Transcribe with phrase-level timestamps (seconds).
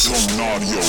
[0.00, 0.80] Tone audio.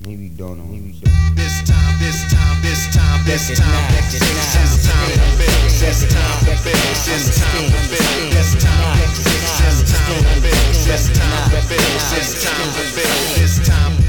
[0.00, 0.64] Maybe you don't know.
[0.64, 1.36] Maybe you don't.
[1.36, 4.56] This time, this time, this time, this It's time, not, this it's time, not.
[4.56, 9.20] this time to build, this time to build, this time to build, this time to
[9.20, 13.92] build, this time to build, this time to build, this time to build, this time.
[13.92, 14.01] Power,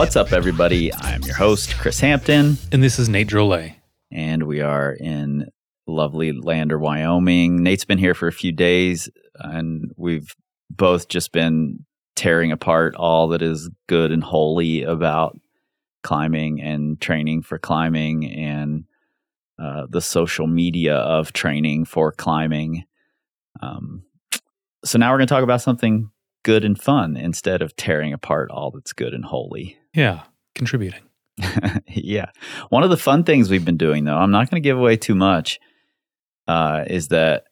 [0.00, 0.90] What's up, everybody?
[0.94, 3.74] I'm your host, Kris Hampton, And this is Nate Drolet.
[4.10, 5.50] and we are in
[5.86, 7.62] lovely Lander, Wyoming.
[7.62, 10.34] Nate's been here for a few days, and we've
[10.70, 11.84] both just been
[12.16, 15.38] tearing apart all that is good and holy about
[16.02, 18.84] climbing and training for climbing and
[19.58, 22.84] uh, the social media of training for climbing.
[23.60, 24.04] Um,
[24.82, 26.10] so now we're going to talk about something
[26.42, 29.76] good and fun instead of tearing apart all that's good and holy.
[29.94, 30.22] Yeah,
[30.54, 31.02] contributing.
[31.88, 32.26] yeah.
[32.68, 34.96] One of the fun things we've been doing, though, I'm not going to give away
[34.96, 35.58] too much,
[36.46, 37.44] uh, is that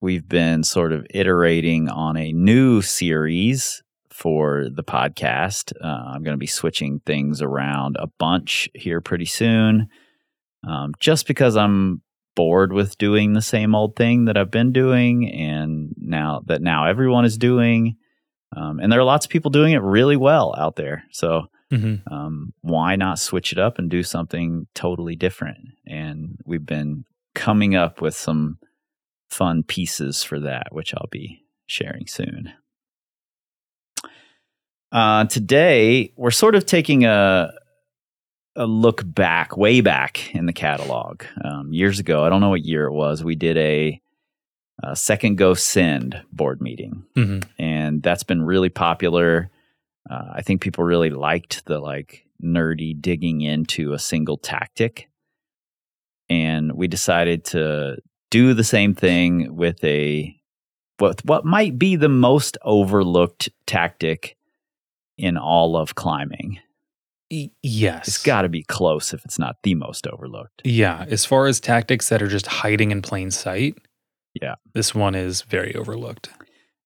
[0.00, 5.72] we've been sort of iterating on a new series for the podcast.
[5.82, 9.88] Uh, I'm going to be switching things around a bunch here pretty soon,
[10.66, 12.02] um, just because I'm
[12.36, 16.86] bored with doing the same old thing that I've been doing, and now that now
[16.86, 17.96] everyone is doing.
[18.56, 21.04] Um, and there are lots of people doing it really well out there.
[21.10, 25.58] So hmm um, why not switch it up and do something totally different?
[25.86, 28.58] And we've been coming up with some
[29.28, 32.52] fun pieces for that, which I'll be sharing soon.
[34.92, 37.52] Uh, today, we're sort of taking a
[38.56, 41.24] a look back, way back in the catalog.
[41.44, 43.24] Um, years ago, I don't know what year it was.
[43.24, 44.00] We did a,
[44.82, 49.50] a second go send board meeting hmm and that's been really popular.
[50.10, 55.08] Uh, I think people really liked the like nerdy digging into a single tactic,
[56.28, 57.96] and we decided to
[58.30, 60.34] do the same thing with a
[60.98, 64.36] what what might be the most overlooked tactic
[65.16, 66.58] in all of climbing.
[67.62, 68.08] yes.
[68.08, 70.62] It's got to be close if it's not the most overlooked.
[70.64, 73.76] Yeah, as far as tactics that are just hiding in plain sight,
[74.40, 74.54] Yeah.
[74.74, 76.30] this one is very overlooked.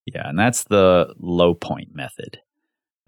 [0.07, 2.41] Yeah, and that's the low point method.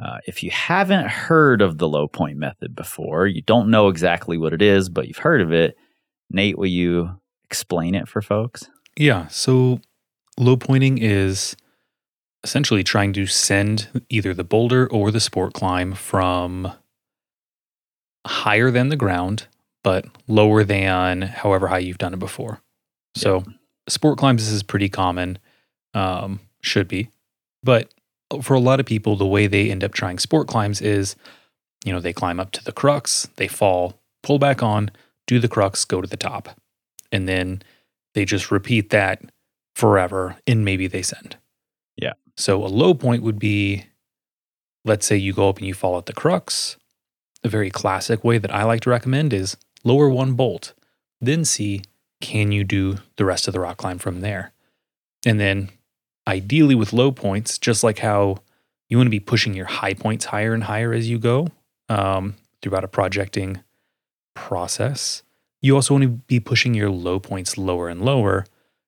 [0.03, 4.39] Uh, if you haven't heard of the low point method before, you don't know exactly
[4.39, 5.77] what it is, but you've heard of it.
[6.31, 8.69] Nate, will you explain it for folks?
[8.97, 9.81] Yeah, so
[10.39, 11.55] low pointing is
[12.43, 16.73] essentially trying to send either the boulder or the sport climb from
[18.27, 19.47] higher than the ground,
[19.83, 22.61] but lower than however high you've done it before.
[23.15, 23.45] So,
[23.89, 25.39] sport climbs this is pretty common,
[25.95, 27.11] um, should be,
[27.63, 27.93] but
[28.43, 31.17] for a lot of people, the way they end up trying sport climbs is,
[31.85, 34.91] you know, they climb up to the crux, they fall, pull back on,
[35.27, 36.51] do the crux, go to the top,
[37.11, 37.63] and then
[38.15, 39.23] they just repeat that
[39.75, 41.37] forever, and maybe they send.
[41.97, 42.15] Yeah.
[42.37, 43.87] So a low point would be,
[44.85, 46.77] let's say you go up and you fall at the crux.
[47.43, 50.75] A very classic way that I like to recommend is lower one bolt,
[51.21, 51.83] then see
[52.21, 54.53] can you do the rest of the rock climb from there.
[55.25, 55.71] And then
[56.27, 58.39] ideally with low points, just like how
[58.89, 61.49] you want to be pushing your high points higher and higher as you go
[61.89, 63.61] um, throughout a projecting
[64.35, 65.23] process,
[65.63, 68.45] you also want to be pushing your low points lower and lower.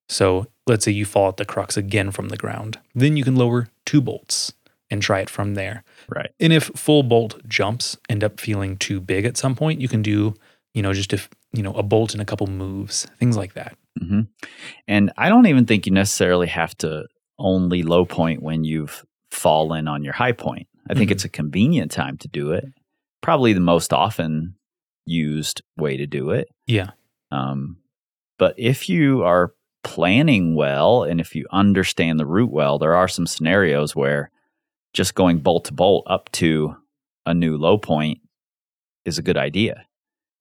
[0.09, 2.79] So let's say you fall at the crux again from the ground.
[2.95, 4.53] Then you can lower two bolts
[4.91, 5.85] and try it from there.
[6.09, 6.31] Right.
[6.39, 10.03] And if full bolt jumps end up feeling too big at some point, you can
[10.03, 10.35] do,
[10.75, 13.77] you know, just if, you know, a bolt and a couple moves, things like that.
[13.99, 14.23] hmm
[14.87, 17.07] And I don't even think you necessarily have to
[17.43, 20.69] only low point when you've fallen on your high point.
[20.89, 21.13] I think Mhm.
[21.13, 22.65] it's a convenient time to do it.
[23.21, 24.57] Probably the most often
[25.07, 26.49] used way to do it.
[26.67, 26.91] Yeah.
[27.31, 27.79] Um,
[28.39, 29.53] but if you are
[29.85, 34.31] planning well and if you understand the route well, there are some scenarios where
[34.93, 36.77] just going bolt to bolt up to
[37.27, 38.21] a new low point
[39.05, 39.87] is a good idea.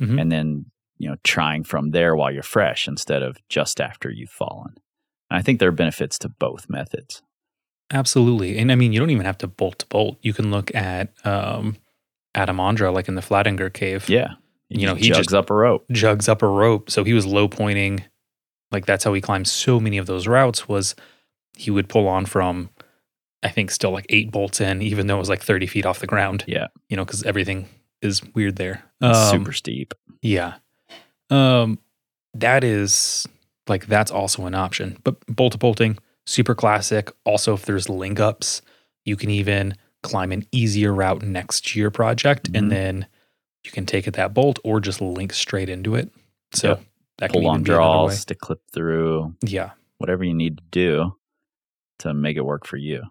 [0.02, 0.20] Mhm.
[0.22, 0.66] And then,
[0.98, 4.76] you know, trying from there while you're fresh instead of just after you've fallen.
[5.32, 7.24] And I think there are benefits to both methods.
[7.92, 8.58] Absolutely.
[8.58, 10.18] And I mean, you don't even have to bolt to bolt.
[10.22, 11.78] You can look at um,
[12.36, 14.08] Adam Ondra, like in the Flatanger cave.
[14.10, 14.34] Yeah.
[14.70, 15.86] You know, he jugs just- up a rope.
[15.92, 16.92] jugs up a rope.
[16.92, 18.04] So he was low pointing.
[18.72, 20.96] Like that's how he climbed so many of those routes was
[21.58, 22.70] he would pull on from
[23.44, 26.00] I think still like eight bolts in, even though it was like 30 feet off
[26.00, 26.44] the ground.
[26.48, 26.68] Yeah.
[26.90, 27.68] You know, because everything
[28.02, 28.84] is weird there.
[29.02, 29.94] Um, super steep.
[30.22, 30.56] Yeah.
[31.30, 31.80] Um,
[32.36, 33.28] that is
[33.72, 34.98] like that's also an option.
[35.04, 35.98] But bolt to bolting,
[36.28, 37.12] super classic.
[37.26, 38.62] Also, if there's link ups,
[39.04, 39.74] You can even
[40.04, 42.58] climb an easier route next to your project Mhm.
[42.60, 43.08] and then
[43.66, 46.12] you can take it that bolt or just link straight into it.
[46.54, 46.84] So Yep.
[47.18, 47.94] that can Pull on even be another way.
[48.14, 49.72] draws to clip through, Yeah.
[49.98, 51.16] whatever you need to do
[52.00, 53.02] to make it work for you.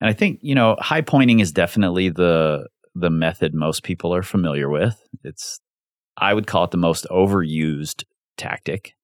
[0.00, 4.22] And I think, you know, high pointing is definitely the the method most people are
[4.22, 4.96] familiar with.
[5.22, 5.60] It's
[6.16, 8.04] I would call it the most overused
[8.38, 8.94] tactic.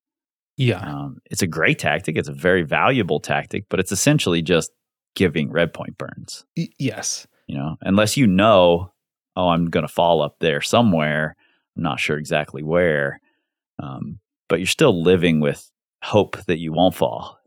[0.56, 0.80] Yeah.
[0.80, 2.16] Um, it's a great tactic.
[2.16, 4.70] It's a very valuable tactic, but it's essentially just
[5.14, 6.44] giving red point burns.
[6.56, 7.26] Y- yes.
[7.46, 8.92] You know, unless you know,
[9.36, 11.36] oh, I'm going to fall up there somewhere.
[11.76, 13.20] I'm not sure exactly where,
[13.82, 14.18] um,
[14.48, 15.70] but you're still living with
[16.02, 17.38] hope that you won't fall.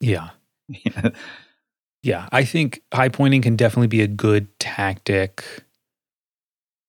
[0.00, 0.30] Yeah.
[2.02, 2.28] Yeah.
[2.32, 5.64] I think high pointing can definitely be a good tactic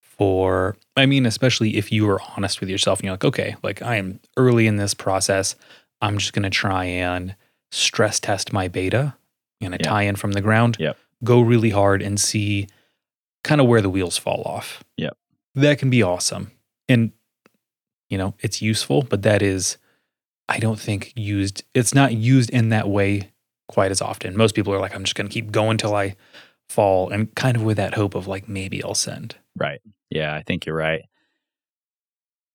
[0.01, 3.81] for, I mean, especially if you are honest with yourself and you're like, okay, like
[3.81, 5.55] I am early in this process.
[6.01, 7.35] I'm just going to try and
[7.71, 9.15] stress test my beta
[9.61, 9.89] and a Yeah.
[9.89, 10.77] tie in from the ground.
[10.79, 10.97] Yep.
[11.23, 12.67] Go really hard and see
[13.43, 14.83] kind of where the wheels fall off.
[14.97, 15.17] Yep.
[15.55, 16.51] That can be awesome.
[16.87, 17.11] And,
[18.09, 19.77] you know, it's useful, but that is,
[20.47, 23.31] I don't think used, it's not used in that way
[23.67, 24.37] quite as often.
[24.37, 26.15] Most people are like, I'm just going to keep going till I
[26.69, 29.35] fall and kind of with that hope of like, maybe I'll send.
[29.55, 29.79] Right.
[30.09, 31.03] Yeah, I think you're right.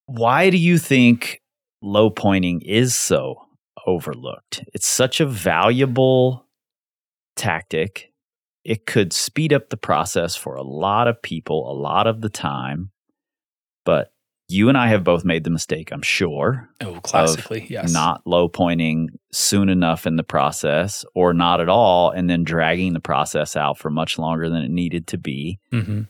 [0.07, 1.41] Why do you think
[1.83, 3.47] low pointing is so
[3.87, 4.65] overlooked?
[4.75, 6.47] It's such a valuable
[7.37, 8.13] tactic.
[8.65, 12.29] It could speed up the process for a lot of people a lot of the
[12.29, 12.91] time.
[13.85, 14.13] But
[14.53, 17.93] you and I have both made the mistake, I'm sure, Oh, classically, yes.
[17.93, 22.93] not low pointing soon enough in the process or not at all, and then dragging
[22.93, 25.59] the process out for much longer than it needed to be.
[25.71, 26.03] hmm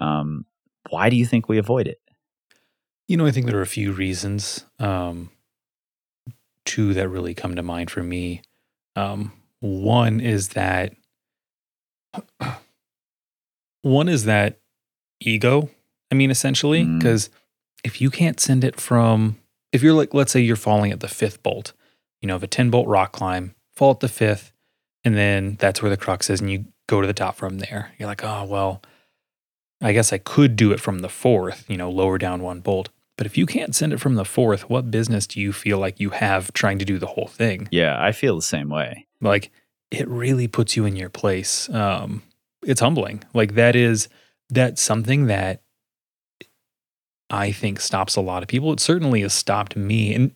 [0.00, 0.44] Um,
[0.90, 2.00] why do you think we avoid it?
[3.08, 4.64] You know, I think there are a few reasons.
[4.78, 5.30] Um,
[6.64, 8.42] two that really come to mind for me.
[8.96, 10.94] Um, one is that
[13.82, 14.58] one is that
[15.20, 15.70] ego.
[16.10, 17.00] I mean, essentially, Mm.
[17.84, 19.38] If you can't send it from,
[19.70, 21.72] if you're like, let's say you're falling at the fifth bolt,
[22.20, 24.52] you know, of a 10 bolt rock climb, fall at the fifth,
[25.04, 27.92] and then that's where the crux is, and you go to the top from there.
[27.98, 28.82] You're like, oh, well,
[29.82, 32.88] I guess I could do it from the fourth, you know, lower down one bolt.
[33.16, 36.00] But if you can't send it from the fourth, what business do you feel like
[36.00, 37.68] you have trying to do the whole thing?
[37.70, 39.06] Yeah, I feel the same way.
[39.20, 39.52] Like
[39.90, 41.68] it really puts you in your place.
[41.70, 42.22] Um,
[42.64, 43.22] it's humbling.
[43.32, 44.08] Like that is
[44.50, 45.62] that's something that
[47.30, 48.72] I think stops a lot of people.
[48.72, 50.32] It certainly has stopped me, and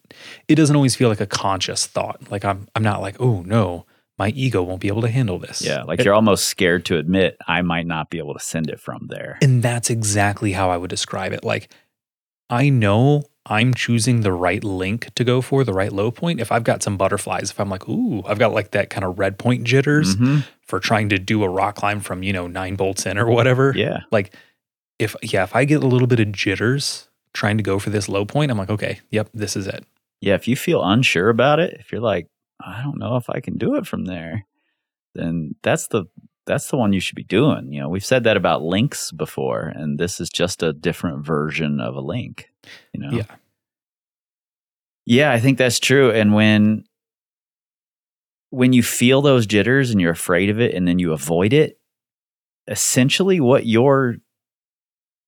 [0.49, 2.31] it doesn't always feel like a conscious thought.
[2.31, 3.85] Like I'm, I'm not like, oh no,
[4.19, 5.63] my ego won't be able to handle this.
[5.63, 8.69] Yeah, like It- you're almost scared to admit I might not be able to send
[8.71, 9.39] it from there.
[9.43, 11.45] And that's exactly how I would describe it.
[11.45, 11.71] Like,
[12.51, 16.41] I know I'm choosing the right link to go for, the right low point.
[16.41, 19.19] If I've got some butterflies, if I'm like, ooh, I've got like that kind of
[19.19, 20.45] red point jitters Mhm.
[20.63, 23.73] for trying to do a rock climb from, you know, nine bolts in or whatever.
[23.77, 24.35] Yeah, Like,
[24.99, 28.09] if, yeah, if I get a little bit of jitters trying to go for this
[28.09, 29.85] low point, I'm like, okay, yep, this is it.
[30.21, 30.35] yeah.
[30.35, 32.27] If you feel unsure about it, if you're like,
[32.61, 34.45] I don't know if I can do it from there,
[35.15, 36.07] then that's the
[36.47, 37.73] that's the one you should be doing.
[37.73, 41.79] You know, we've said that about links before, and this is just a different version
[41.81, 42.51] of a link.
[42.93, 43.25] You know, Yeah.
[45.05, 46.11] Yeah, I think that's true.
[46.11, 46.85] And when
[48.51, 51.79] when you feel those jitters and you're afraid of it and then you avoid it,
[52.67, 54.17] essentially what you're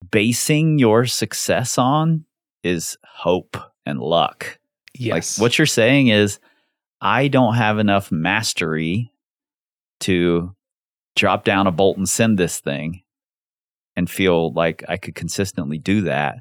[0.09, 2.25] basing your success on
[2.63, 4.59] is hope and luck.
[4.93, 5.37] Yes.
[5.37, 6.39] Like what you're saying is
[6.99, 9.11] I don't have enough mastery
[10.01, 10.55] to
[11.15, 13.03] drop down a bolt and send this thing
[13.95, 16.39] and feel like I could consistently do that.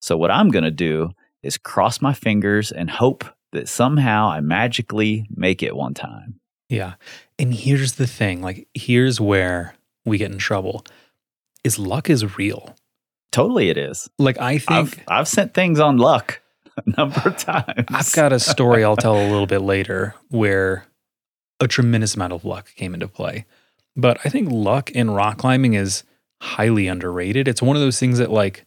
[0.00, 1.10] So what I'm going to do
[1.42, 6.40] is cross my fingers and hope that somehow I magically make it one time.
[6.68, 6.94] Yeah.
[7.38, 10.84] And here's the thing like, here's where we get in trouble
[11.62, 12.74] is luck is real.
[13.34, 14.08] Totally it is.
[14.16, 14.70] Like, I think.
[14.70, 16.40] I've I've sent things on luck
[16.76, 17.86] a number of times.
[17.88, 20.86] I've got a story I'll tell a little bit later where
[21.58, 23.44] a tremendous amount of luck came into play.
[23.96, 26.04] But I think luck in rock climbing is
[26.40, 27.48] highly underrated.
[27.48, 28.66] It's one of those things that, like,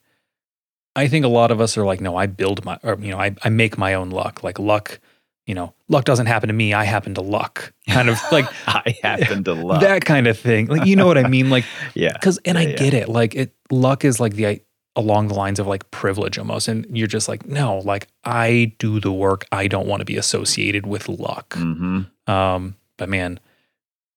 [0.97, 3.19] I think a lot of us are like, no, I build my, or, you know,
[3.19, 4.43] I, I make my own luck.
[4.43, 4.99] Like, luck,
[5.47, 6.73] you know, luck doesn't happen to me.
[6.75, 7.73] I happen to luck.
[7.89, 9.81] Kind of like I happen to luck.
[9.81, 10.67] that kind of thing.
[10.67, 11.49] Like, you know what I mean?
[11.49, 12.13] Like, yeah.
[12.13, 12.75] because, and I Yeah, yeah.
[12.75, 13.09] get it.
[13.09, 14.61] Like, it, luck is like the,
[14.95, 16.67] along the lines of like privilege almost.
[16.67, 19.45] And you're just like, no, like, I do the work.
[19.51, 21.53] I don't want to be associated with luck.
[21.55, 23.39] hmm Um, but man,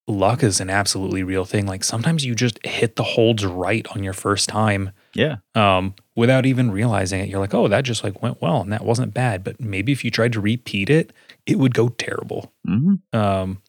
[0.08, 1.66] luck is an absolutely real thing.
[1.66, 5.37] Like sometimes you just hit the holds right on your first time, Yeah.
[5.55, 7.29] um, without even realizing it.
[7.29, 9.43] You're like, oh, that just like went well and that wasn't bad.
[9.43, 11.12] But maybe if you tried to repeat it,
[11.47, 12.52] it would go terrible.
[12.67, 13.62] hmm Um,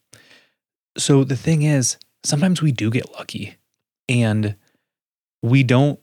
[0.98, 3.56] so the thing is, sometimes we do get lucky
[4.10, 4.56] and
[5.42, 6.00] we don't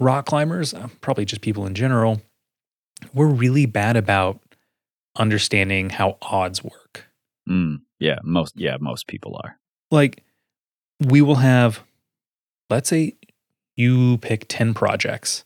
[0.00, 2.20] rock climbers uh, probably just people in general
[3.12, 4.40] we're really bad about
[5.16, 7.06] understanding how odds work
[7.48, 9.58] Mm, yeah, most yeah, most people are.
[9.90, 10.22] like
[11.00, 11.82] we will have
[12.70, 13.14] let's say
[13.78, 15.44] you pick 10 projects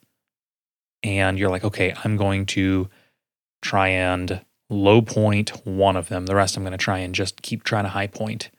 [1.03, 2.89] and you're like okay i'm going to
[3.61, 6.25] try and low point one of them.
[6.25, 8.49] The rest i'm going to try and just keep trying to high point.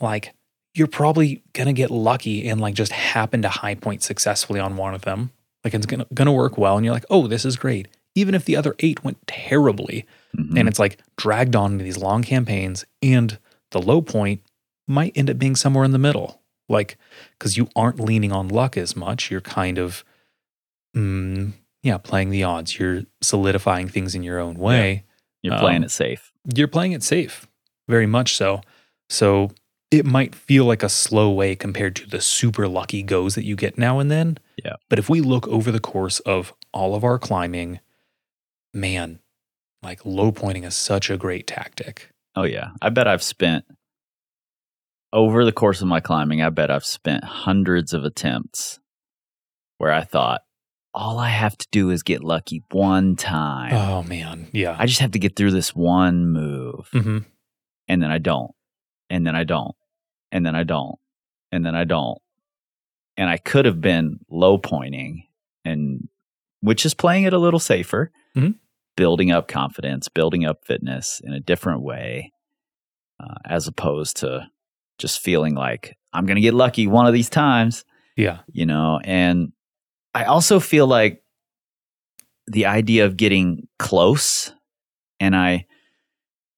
[0.00, 0.34] Like
[0.74, 4.76] you're probably going to get lucky and like just happen to high point successfully on
[4.76, 5.30] one of them.
[5.64, 7.86] Like it's going to work well and you're like oh this is great.
[8.16, 10.04] Even if the other eight went terribly
[10.36, 10.58] Mhm.
[10.58, 13.38] and it's like dragged on into these long campaigns and
[13.70, 14.42] the low point
[14.88, 16.39] might end up being somewhere in the middle
[16.70, 16.96] like
[17.38, 20.04] because you aren't leaning on luck as much you're kind of
[20.96, 22.78] mm, yeah playing the odds.
[22.78, 25.04] You're solidifying things in your own way.
[25.42, 26.32] You're playing um, it safe.
[26.54, 27.46] you're playing it safe
[27.88, 28.60] very much so.
[29.08, 29.50] So
[29.90, 33.56] it might feel like a slow way compared to the super lucky goes that you
[33.56, 34.38] get now and then.
[34.62, 34.76] Yeah.
[34.90, 37.80] but if we look over the course of all of our climbing
[38.74, 39.20] man
[39.82, 42.10] like low pointing is such a great tactic.
[42.36, 43.64] Oh yeah, I bet I've spent
[45.12, 46.42] over the course of my climbing.
[46.42, 48.78] I bet I've spent hundreds of attempts
[49.78, 50.42] where I thought
[50.92, 53.72] all I have to do is get lucky one time.
[53.74, 54.48] oh man.
[54.52, 54.76] Yeah.
[54.78, 57.18] I just have to get through this one move, hmm
[57.88, 58.52] and then I don't,
[59.08, 59.74] and then I don't,
[60.30, 60.96] and then I don't,
[61.50, 62.18] and then I don't,
[63.16, 65.26] and I could have been low pointing,
[65.64, 66.08] and
[66.60, 68.56] which is playing it a little safer, Mhm.
[68.96, 72.32] building up confidence, building up fitness in a different way,
[73.18, 74.46] uh, as opposed to
[75.00, 77.84] just feeling like I'm going to get lucky one of these times,
[78.16, 79.00] yeah you know.
[79.04, 79.52] And
[80.14, 81.22] I also feel like
[82.46, 84.52] the idea of getting close,
[85.18, 85.66] and I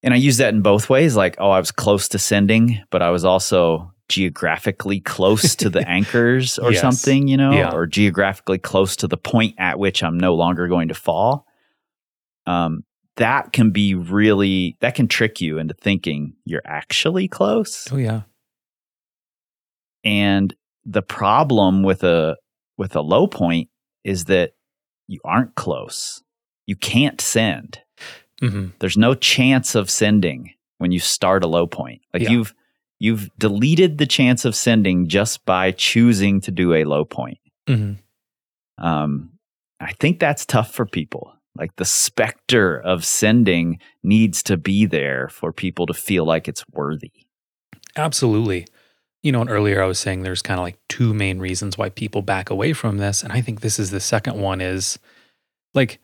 [0.01, 1.15] and I use that in both ways.
[1.15, 5.87] Like, oh, I was close to sending, but I was also geographically close to the
[5.87, 6.81] anchors or Yes.
[6.81, 7.71] something, you know, Yeah.
[7.71, 11.45] or geographically close to the point at which I'm no longer going to fall.
[12.45, 12.83] Um,
[13.15, 17.87] that can be really that can trick you into thinking you're actually close.
[17.91, 18.21] oh yeah
[20.03, 20.53] And
[20.85, 22.37] the problem with a
[22.77, 23.69] with a low point
[24.03, 24.53] is that
[25.07, 26.21] you aren't close.
[26.65, 27.79] You can't send.
[28.39, 32.01] hmm There's no chance of sending when you start a low point.
[32.13, 32.31] Like Yeah.
[32.31, 32.53] you've
[32.99, 37.39] you've deleted the chance of sending just by choosing to do a low point.
[37.67, 37.93] hmm
[38.77, 39.31] Um,
[39.79, 41.33] I think that's tough for people.
[41.55, 46.63] Like the specter of sending needs to be there for people to feel like it's
[46.71, 47.11] worthy.
[47.95, 48.65] Absolutely.
[49.23, 51.89] You know, and earlier I was saying there's kind of like two main reasons why
[51.89, 53.23] people back away from this.
[53.23, 54.99] And I think this is the second one is
[55.73, 55.99] like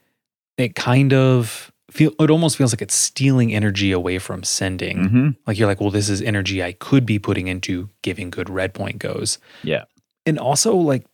[0.58, 4.98] it kind of feel it almost feels like it's stealing energy away from sending.
[4.98, 5.30] Mm-hmm.
[5.46, 8.74] Like you're like, well, this is energy I could be putting into giving good red
[8.74, 9.38] point goes.
[9.64, 9.86] Yeah.
[10.26, 11.06] And also like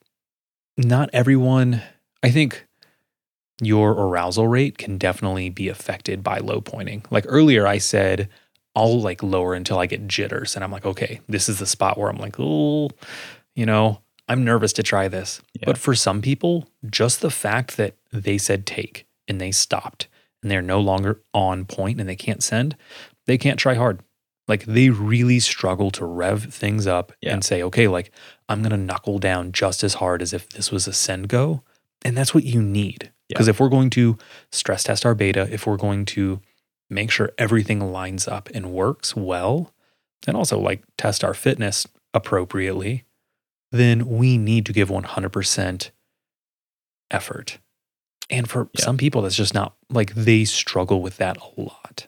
[0.78, 1.82] not everyone
[2.22, 2.68] I think
[3.62, 7.04] your arousal rate can definitely be affected by low pointing.
[7.10, 8.30] Like earlier I said
[8.76, 11.98] I'll like lower until I get jitters and I'm like, okay, this is the spot
[11.98, 12.90] where I'm like, oh,
[13.56, 15.42] you know, I'm nervous to try this.
[15.54, 15.64] Yeah.
[15.68, 20.08] But for some people, just the fact that they said take and they stopped
[20.42, 22.76] and they're no longer on point and they can't send,
[23.26, 24.02] they can't try hard.
[24.48, 27.34] Like they really struggle to rev things up Yeah.
[27.34, 28.12] and say, okay, like
[28.50, 31.64] I'm going to knuckle down just as hard as if this was a send go.
[32.04, 33.06] And that's what you need.
[33.30, 33.36] Yeah.
[33.36, 34.18] Because if we're going to
[34.52, 36.42] stress test our beta, if we're going to
[36.90, 39.74] make sure everything lines up and works well,
[40.28, 43.06] and also like test our fitness appropriately,
[43.72, 45.92] then we need to give 100%
[47.12, 47.60] effort.
[48.30, 48.84] And for Yeah.
[48.86, 52.08] some people, that's just not like they struggle with that a lot.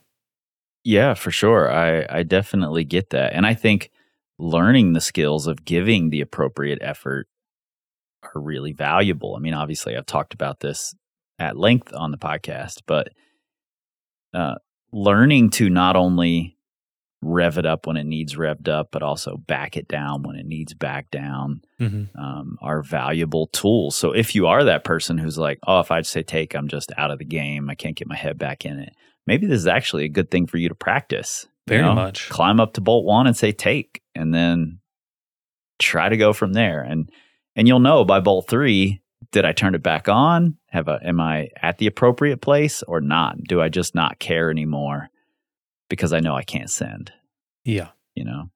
[0.84, 1.72] Yeah, for sure.
[1.72, 3.34] I, I definitely get that.
[3.34, 3.92] And I think
[4.40, 7.28] learning the skills of giving the appropriate effort
[8.24, 9.36] are really valuable.
[9.36, 10.96] I mean, obviously, I've talked about this
[11.40, 13.10] at length on the podcast, but
[14.34, 14.56] uh,
[14.92, 16.56] learning to not only
[17.22, 20.46] rev it up when it needs revved up, but also back it down when it
[20.46, 22.20] needs back down Mm-hmm.
[22.20, 23.96] um, are valuable tools.
[23.96, 26.92] So if you are that person who's like, oh, if I say take, I'm just
[26.98, 27.70] out of the game.
[27.70, 28.94] I can't get my head back in it.
[29.28, 31.46] Maybe this is actually a good thing for you to practice.
[31.68, 31.94] you Very know?
[31.94, 32.30] much.
[32.30, 34.80] Climb up to bolt one and say take, and then
[35.80, 36.82] try to go from there.
[36.82, 37.10] And
[37.56, 40.58] and you'll know by bolt three, did I turn it back on?
[40.70, 43.38] Have a am I at the appropriate place or not?
[43.44, 45.10] Do I just not care anymore
[45.90, 47.12] because I know I can't send?
[47.64, 47.90] Yeah.
[48.16, 48.50] you know.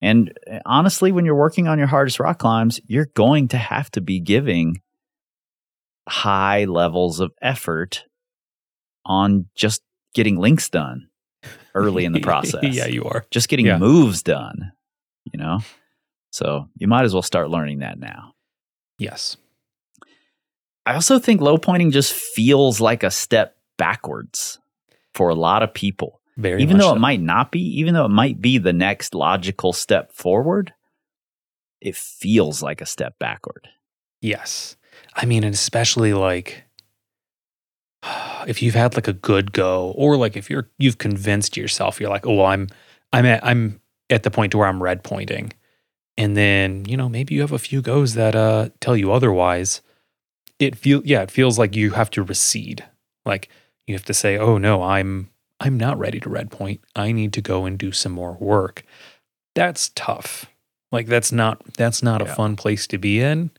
[0.00, 3.90] And uh, honestly, when you're working on your hardest rock climbs, you're going to have
[3.92, 4.80] to be giving
[6.08, 8.04] high levels of effort
[9.06, 9.82] on just
[10.14, 11.08] getting links done.
[11.74, 12.62] early in the process.
[12.64, 13.24] yeah, you are.
[13.30, 13.78] Just getting Yeah.
[13.78, 14.72] moves done,
[15.32, 15.60] you know?
[16.30, 18.34] So you might as well start learning that now.
[18.98, 19.36] Yes.
[20.84, 24.58] I also think low pointing just feels like a step backwards
[25.14, 26.20] for a lot of people.
[26.36, 26.96] Very even though so.
[26.96, 30.72] it might not be, even though it might be the next logical step forward,
[31.80, 33.68] it feels like a step backward.
[34.20, 34.76] Yes.
[35.14, 36.64] I mean, and especially like
[38.46, 42.10] if you've had like a good go or like if you're you've convinced yourself you're
[42.10, 42.68] like, "Oh, I'm
[43.12, 45.52] I'm at I'm at the point to where I'm red pointing."
[46.18, 49.82] And then, you know, maybe you have a few goes that uh tell you otherwise.
[50.62, 52.84] It feel yeah, it feels like you have to recede.
[53.24, 53.48] Like
[53.86, 56.80] you have to say, "Oh no, I'm I'm not ready to red point.
[56.94, 58.84] I need to go and do some more work."
[59.54, 60.46] That's tough.
[60.92, 62.30] Like that's not that's not Yeah.
[62.32, 63.50] a fun place to be in.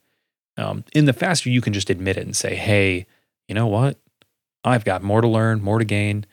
[0.57, 3.07] Um, and the faster you can just admit it and say, hey,
[3.47, 3.97] you know what?
[4.63, 6.27] I've got more to learn, more to gain.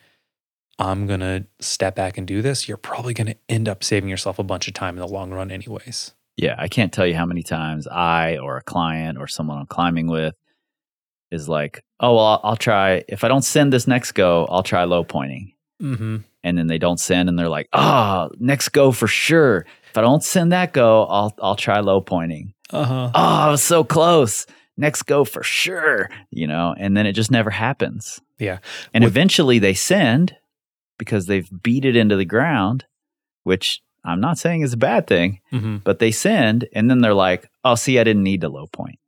[0.79, 2.69] I'm going to step back and do this.
[2.69, 5.31] You're probably going to end up saving yourself a bunch of time in the long
[5.31, 6.12] run, anyways.
[6.37, 9.67] Yeah, I can't tell you how many times I or a client or someone I'm
[9.67, 10.35] climbing with
[11.31, 13.05] is like, oh, well, I'll, I'll try.
[13.09, 15.53] If I don't send this next go, I'll try low pointing.
[15.83, 16.17] Mm-hmm.
[16.43, 19.67] And then they don't send and they're like, oh, next go for sure.
[19.91, 22.55] If I don't send that go, I'll, I'll try low pointing.
[22.73, 23.11] Uh huh.
[23.15, 24.47] Oh, I was so close.
[24.77, 26.09] Next go for sure.
[26.31, 28.21] You know, and then it just never happens.
[28.39, 28.59] Yeah.
[28.95, 30.35] And With- eventually they send
[30.99, 32.85] because they've beat it into the ground,
[33.45, 35.79] which I'm not saying is a bad thing Mm-hmm.
[35.79, 38.99] but they send and then they're like, "Oh, see, I didn't need to low point."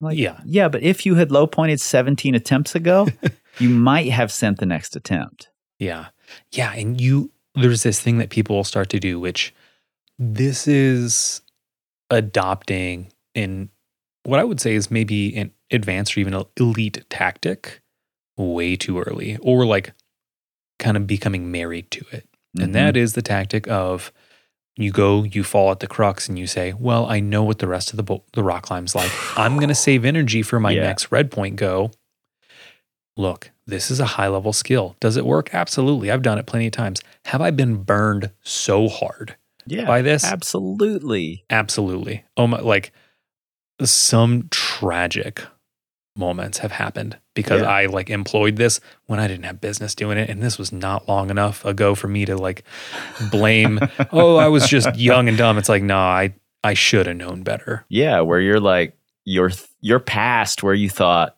[0.00, 0.40] Like, Yeah.
[0.44, 3.08] yeah, but if you had low pointed 17 attempts ago,
[3.58, 5.48] you might have sent the next attempt.
[5.78, 6.06] Yeah.
[6.52, 6.72] Yeah.
[6.72, 9.54] And you, there's this thing that people will start to do, which
[10.18, 11.40] this is
[12.10, 13.68] adopting in
[14.24, 17.80] what I would say is maybe an advanced or even an elite tactic
[18.36, 19.92] way too early, or like
[20.78, 22.28] kind of becoming married to it.
[22.56, 22.64] Mhm.
[22.64, 24.12] And that is the tactic of
[24.76, 27.66] you go, you fall at the crux, and you say, "Well, I know what the
[27.68, 29.10] rest of the bo- the rock climb's like.
[29.38, 30.82] I'm going to save energy for my Yeah.
[30.82, 31.90] next red point go."
[33.16, 34.94] Look, this is a high level skill.
[35.00, 35.54] Does it work?
[35.54, 36.10] Absolutely.
[36.10, 37.00] I've done it plenty of times.
[37.26, 40.22] Have I been burned so hard yeah, by this?
[40.24, 41.44] absolutely.
[41.48, 42.24] Absolutely.
[42.36, 42.60] Oh my!
[42.60, 42.92] Like
[43.82, 45.42] some tragic
[46.16, 47.68] moments have happened because Yeah.
[47.70, 51.06] I like employed this when I didn't have business doing it, and this was not
[51.06, 52.64] long enough ago for me to like
[53.30, 53.78] blame.
[54.12, 55.56] oh, I was just young and dumb.
[55.58, 57.84] It's like, nah, I I should have known better.
[57.88, 61.36] Yeah, where you're like you're you're past where you thought,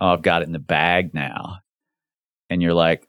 [0.00, 1.58] "Oh, I've got it in the bag now,"
[2.50, 3.06] and you're like,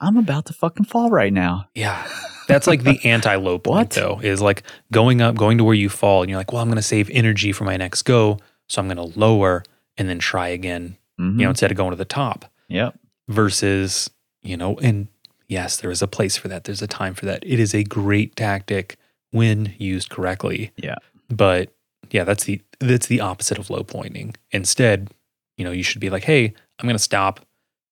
[0.00, 2.06] "I'm about to fucking fall right now." Yeah.
[2.46, 3.90] That's like the anti low point, What?
[3.92, 6.68] though, is like going up, going to where you fall, and you're like, well, I'm
[6.68, 8.38] going to save energy for my next go.
[8.68, 9.62] So I'm going to lower
[9.96, 11.38] and then try again, Mhm.
[11.38, 12.98] you know, instead of going to the top yep.
[13.28, 14.10] versus,
[14.42, 15.08] you know, and
[15.48, 16.64] yes, there is a place for that.
[16.64, 17.42] There's a time for that.
[17.46, 18.96] It is a great tactic
[19.30, 20.72] when used correctly.
[20.76, 20.96] Yeah.
[21.28, 21.72] But
[22.10, 24.34] yeah, that's the, that's the opposite of low pointing.
[24.50, 25.10] Instead,
[25.56, 27.40] you know, you should be like, hey, I'm going to stop,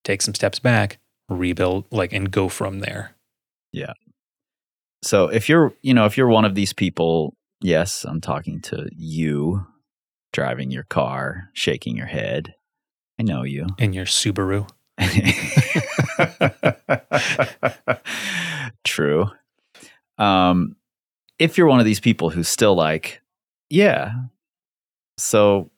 [0.03, 0.97] take some steps back,
[1.29, 3.15] rebuild, like, and go from there.
[3.71, 3.93] Yeah.
[5.01, 8.89] So if you're, you know, if you're one of these people, yes, I'm talking to
[8.95, 9.65] you
[10.31, 12.55] driving your car, shaking your head.
[13.19, 13.67] I know you.
[13.77, 14.67] In your Subaru.
[18.83, 19.29] True.
[20.17, 20.75] Um,
[21.39, 23.21] if you're one of these people who's still like,
[23.69, 24.11] yeah,
[25.17, 25.71] so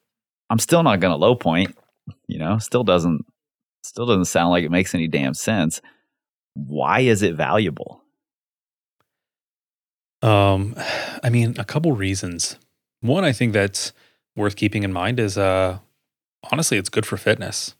[0.50, 1.76] I'm still not going to low point,
[2.28, 3.26] you know, still doesn't,
[3.84, 5.82] still doesn't sound like it makes any damn sense.
[6.54, 8.02] Why is it valuable?
[10.22, 10.76] Um,
[11.24, 12.58] I mean, a couple reasons.
[13.02, 13.94] One, I think that's
[14.36, 15.80] worth keeping in mind is uh
[16.52, 17.76] honestly, it's good for fitness.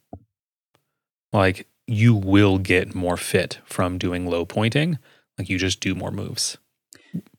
[1.34, 4.98] Like you will get more fit from doing low pointing.
[5.38, 6.58] Like you just do more moves.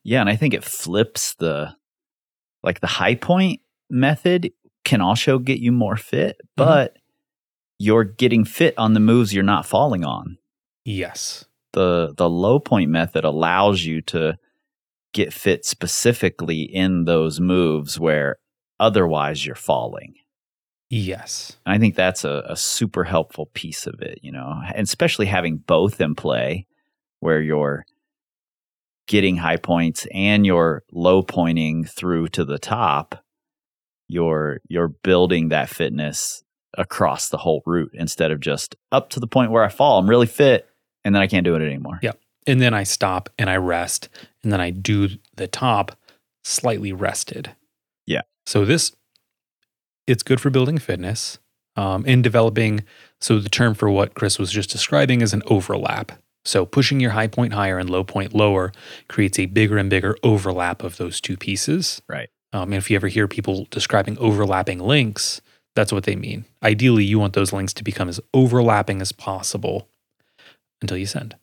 [0.03, 1.75] Yeah, and I think it flips the
[2.63, 3.61] like the high point
[3.91, 4.53] method
[4.85, 6.69] can also get you more fit, mm-hmm.
[6.69, 6.97] but
[7.79, 10.39] you're getting fit on the moves you're not falling on.
[10.85, 11.45] Yes.
[11.73, 14.39] The the low point method allows you to
[15.13, 18.37] get fit specifically in those moves where
[18.79, 20.15] otherwise you're falling.
[20.89, 21.57] Yes.
[21.67, 25.27] And I think that's a, a super helpful piece of it, you know, and especially
[25.27, 26.67] having both in play
[27.21, 27.85] where you're
[29.07, 33.25] getting high points and you're low pointing through to the top,
[34.09, 36.45] you're you're building that fitness
[36.79, 40.09] across the whole route instead of just up to the point where I fall, I'm
[40.09, 40.69] really fit,
[41.05, 41.99] and then I can't do it anymore.
[42.03, 42.13] Yeah.
[42.47, 44.09] And then I stop and I rest
[44.45, 45.97] and then I do the top
[46.45, 47.51] slightly rested.
[48.07, 48.23] Yeah.
[48.45, 48.93] So this
[50.07, 51.39] it's good for building fitness
[51.77, 52.85] um, and developing.
[53.21, 56.13] So the term for what Chris was just describing is an overlap.
[56.45, 58.73] So pushing your high point higher and low point lower
[59.09, 62.01] creates a bigger and bigger overlap of those two pieces.
[62.09, 62.29] Right.
[62.53, 65.41] Um, and if you ever hear people describing overlapping links,
[65.75, 66.45] that's what they mean.
[66.63, 69.89] Ideally, you want those links to become as overlapping as possible
[70.81, 71.37] until you send.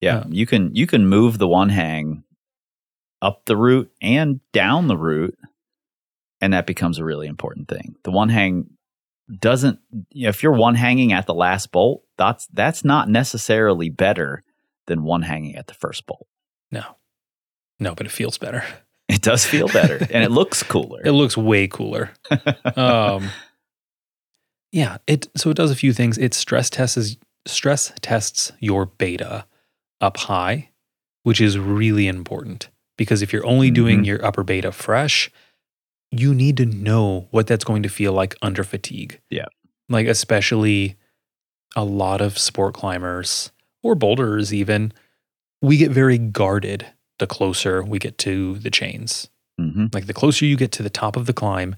[0.00, 2.24] Yeah, Um, you can you can move the one hang
[3.20, 5.38] up the route and down the route,
[6.42, 7.94] and that becomes a really important thing.
[8.04, 8.68] The one hang
[9.38, 9.78] doesn't
[10.10, 14.42] if you're one hanging at the last bolt, that's that's not necessarily better
[14.86, 16.26] than one hanging at the first bolt.
[16.70, 16.82] No,
[17.80, 18.64] no, but it feels better.
[19.08, 21.00] It does feel better and it looks cooler.
[21.04, 22.10] It looks way cooler.
[22.76, 23.30] um,
[24.72, 26.18] yeah, it so it does a few things.
[26.18, 29.46] It stress tests stress tests your beta
[30.00, 30.70] up high,
[31.22, 34.06] which is really important because if you're only doing Mhm.
[34.06, 35.30] your upper beta fresh,
[36.12, 39.20] you need to know what that's going to feel like under fatigue.
[39.30, 39.46] Yeah.
[39.88, 40.96] Like especially
[41.74, 43.50] a lot of sport climbers
[43.82, 44.92] or boulders even
[45.62, 46.86] we get very guarded
[47.18, 49.30] the closer we get to the chains.
[49.58, 51.76] hmm Like the closer you get to the top of the climb,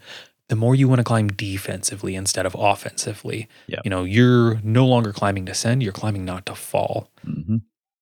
[0.49, 3.49] the more you want to climb defensively instead of offensively.
[3.69, 3.81] Yep.
[3.85, 7.59] You know, you're no longer climbing to send, you're climbing not to fall, hmm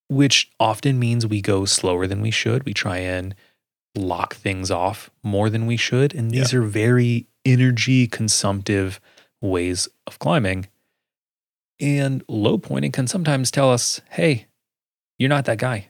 [0.08, 2.66] which often means we go slower than we should.
[2.66, 3.34] We try and
[3.94, 6.14] lock things off more than we should.
[6.14, 9.00] And these are very energy consumptive
[9.40, 10.68] ways of climbing.
[11.80, 14.46] And low pointing can sometimes tell us, hey,
[15.18, 15.88] you're not that guy.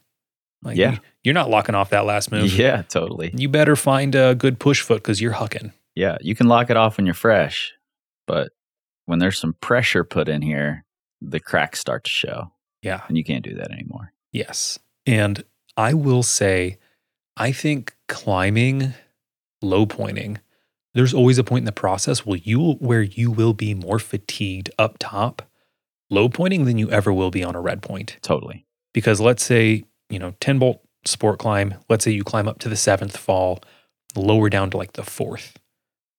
[0.63, 0.99] Like, Yeah.
[1.23, 2.53] you're not locking off that last move.
[2.57, 3.31] Yeah, totally.
[3.37, 5.73] You better find a good push foot because you're hucking.
[5.95, 7.73] Yeah, you can lock it off when you're fresh,
[8.27, 8.53] but
[9.05, 10.85] when there's some pressure put in here,
[11.21, 13.03] the cracks start to show, Yeah.
[13.09, 14.13] and you can't do that anymore.
[14.33, 14.79] Yes.
[15.05, 15.45] And
[15.77, 16.79] I will say,
[17.37, 18.95] I think climbing,
[19.63, 20.41] low pointing,
[20.95, 24.71] there's always a point in the process where you where you will be more fatigued
[24.79, 25.43] up top,
[26.11, 28.19] low pointing than you ever will be on a red point.
[28.21, 28.67] Totally.
[28.93, 32.69] Because let's say, you know, 10 bolt sport climb, let's say you climb up to
[32.69, 33.61] the seventh fall,
[34.15, 35.59] lower down to like the fourth.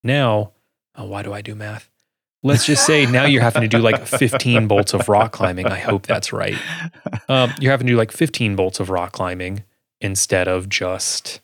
[0.04, 0.54] Now,
[0.96, 1.90] oh, why do I do math?
[2.42, 5.68] Let's just say now you're having to do like 15 bolts of rock climbing.
[5.68, 6.58] I hope that's right.
[7.30, 9.64] Um, you're having to do like 15 bolts of rock climbing
[10.04, 11.40] instead of just,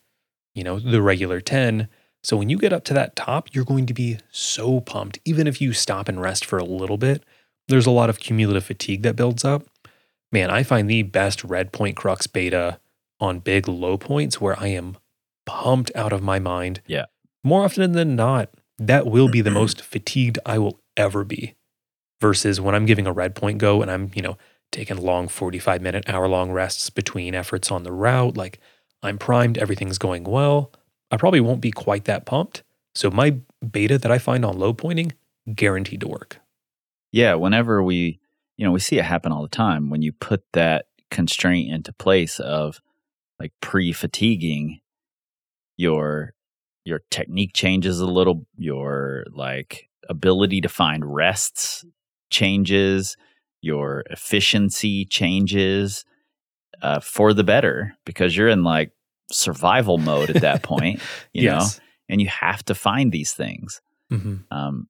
[0.53, 1.87] you know, the regular 10.
[2.21, 5.17] So when you get up to that top, you're going to be so pumped.
[5.23, 7.23] Even if you stop and rest for a little bit,
[7.69, 9.65] there's a lot of cumulative fatigue that builds up.
[10.31, 12.79] Man, I find the best red point crux beta
[13.19, 14.97] on big low points where I am
[15.45, 16.81] pumped out of my mind.
[16.85, 17.05] Yeah.
[17.43, 19.59] More often than not, that will be the mm-hmm.
[19.59, 21.55] most fatigued I will ever be.
[22.19, 24.37] Versus when I'm giving a red point go and I'm, you know,
[24.71, 28.37] taking long 45 minute, hour long rests between efforts on the route.
[28.37, 28.59] Like
[29.01, 30.71] I'm primed, everything's going well.
[31.11, 32.63] I probably won't be quite that pumped.
[32.95, 33.37] So my
[33.71, 35.13] beta that I find on low pointing,
[35.53, 36.39] guaranteed to work.
[37.11, 38.19] Yeah, whenever we,
[38.57, 41.91] you know, we see it happen all the time when you put that constraint into
[41.93, 42.81] place of
[43.39, 44.79] like pre-fatiguing
[45.77, 46.33] your
[46.85, 51.85] your technique changes a little, your like ability to find rests
[52.29, 53.15] changes,
[53.61, 56.05] your efficiency changes
[56.81, 58.91] uh, for the better because you're in like
[59.31, 60.99] survival mode at that point,
[61.33, 61.65] you know,
[62.07, 63.81] and you have to find these things.
[64.11, 64.37] Mm-hmm.
[64.51, 64.87] Um,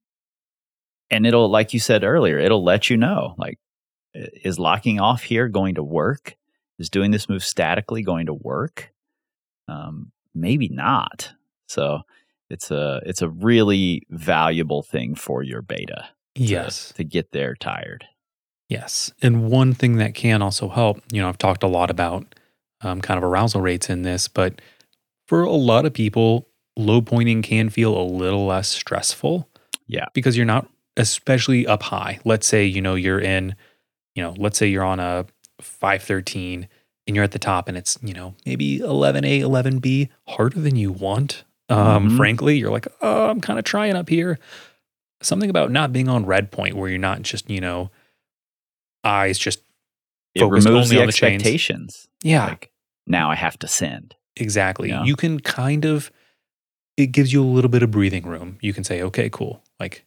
[1.10, 3.58] and it'll, like you said earlier, it'll let you know, like,
[4.14, 6.36] is locking off here going to work?
[6.78, 8.92] Is doing this move statically going to work?
[9.68, 11.32] Um, maybe not.
[11.66, 12.00] So
[12.48, 16.08] it's a it's a really valuable thing for your beta.
[16.36, 16.92] to- Yes.
[16.94, 18.04] to get there tired.
[18.70, 19.12] Yes.
[19.20, 22.24] And one thing that can also help, you know, I've talked a lot about
[22.82, 24.62] um, kind of arousal rates in this, but
[25.26, 29.48] for a lot of people, low pointing can feel a little less stressful.
[29.88, 30.04] Yeah.
[30.14, 32.20] Because you're not, especially up high.
[32.24, 33.56] Let's say, you know, you're in,
[34.14, 35.26] you know, let's say you're on a
[35.60, 36.68] 513
[37.08, 40.92] and you're at the top and it's, you know, maybe 11A, 11B, harder than you
[40.92, 41.42] want.
[41.68, 42.16] Um, Mhm.
[42.16, 44.38] Frankly, you're like, oh, I'm kind of trying up here.
[45.22, 47.90] Something about not being on red point where you're not just, you know,
[49.04, 49.60] eyes just
[50.34, 51.34] It Focused removes only the on the chains.
[51.42, 52.08] expectations.
[52.22, 52.70] yeah Like
[53.06, 54.14] now I have to send.
[54.36, 55.04] exactly Yeah.
[55.04, 56.10] you can kind of
[56.96, 60.04] it gives you a little bit of breathing room you can say okay cool like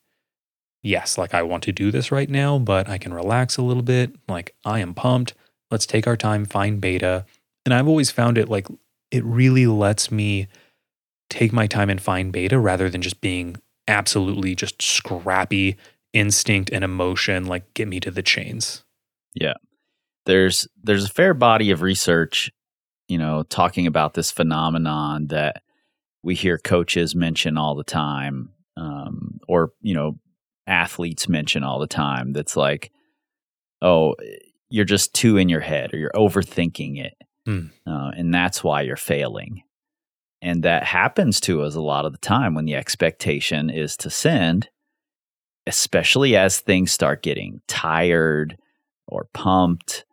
[0.83, 3.83] yes like i want to do this right now but i can relax a little
[3.83, 5.33] bit like i am pumped
[5.71, 7.25] let's take our time find beta
[7.65, 8.67] and i've always found it like
[9.11, 10.47] it really lets me
[11.29, 13.55] take my time and find beta rather than just being
[13.87, 15.75] absolutely just scrappy
[16.13, 18.83] instinct and emotion like get me to the chains
[19.33, 19.53] Yeah.
[20.25, 22.51] there's there's a fair body of research,
[23.07, 25.63] you know, talking about this phenomenon that
[26.21, 30.19] we hear coaches mention all the time, um, or you know,
[30.67, 32.31] athletes mention all the time.
[32.31, 32.91] That's like,
[33.81, 34.15] oh,
[34.69, 37.13] you're just too in your head or you're overthinking it.
[37.45, 37.65] Hmm.
[37.85, 39.63] Uh, and that's why you're failing.
[40.41, 44.09] And that happens to us a lot of the time when the expectation is to
[44.09, 44.69] send,
[45.67, 48.57] especially as things start getting tired
[49.07, 50.05] or pumped.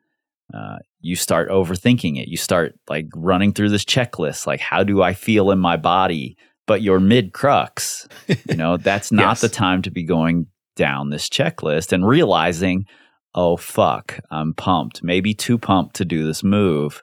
[0.52, 2.28] Uh, you start overthinking it.
[2.28, 6.36] You start like running through this checklist like, how do I feel in my body?
[6.66, 8.06] But you're mid crux.
[8.48, 9.40] You know, that's not Yes.
[9.40, 12.84] the time to be going down this checklist and realizing,
[13.34, 17.02] oh, fuck, I'm pumped, maybe too pumped to do this move.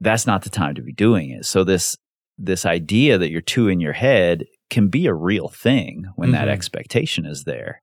[0.00, 1.44] That's not the time to be doing it.
[1.46, 1.96] So, this,
[2.38, 6.48] this idea that you're too in your head can be a real thing when that
[6.48, 6.52] Mhm.
[6.52, 7.82] expectation is there.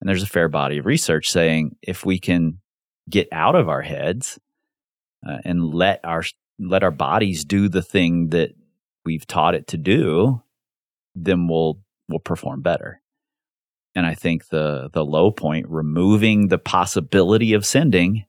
[0.00, 2.60] And there's a fair body of research saying if we can
[3.08, 4.38] get out of our heads
[5.26, 6.22] uh, and let our
[6.58, 8.50] let our bodies do the thing that
[9.04, 10.42] we've taught it to do,
[11.14, 13.00] then we'll we'll perform better.
[13.94, 18.24] And I think the the low point, removing the possibility of sending,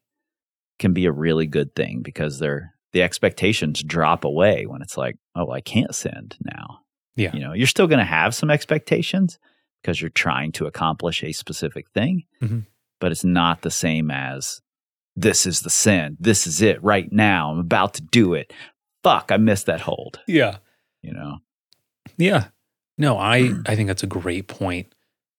[0.79, 5.15] can be a really good thing because they're the expectations drop away when it's like,
[5.35, 6.79] oh, I can't send now.
[7.15, 7.33] Yeah.
[7.33, 9.37] You know, you're still going to have some expectations
[9.81, 12.65] because you're trying to accomplish a specific thing, Mhm.
[12.99, 14.61] but it's not the same as
[15.15, 16.15] this is the sin.
[16.19, 17.51] This is it right now.
[17.51, 18.53] I'm about to do it.
[19.03, 20.19] Fuck, I missed that hold.
[20.27, 20.57] Yeah.
[21.01, 21.37] You know,
[22.17, 22.47] Yeah.
[22.97, 24.93] No, I I think that's a great point.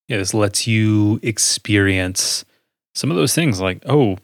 [0.09, 2.45] Yeah, this lets you experience
[2.95, 4.19] some of those things like, oh,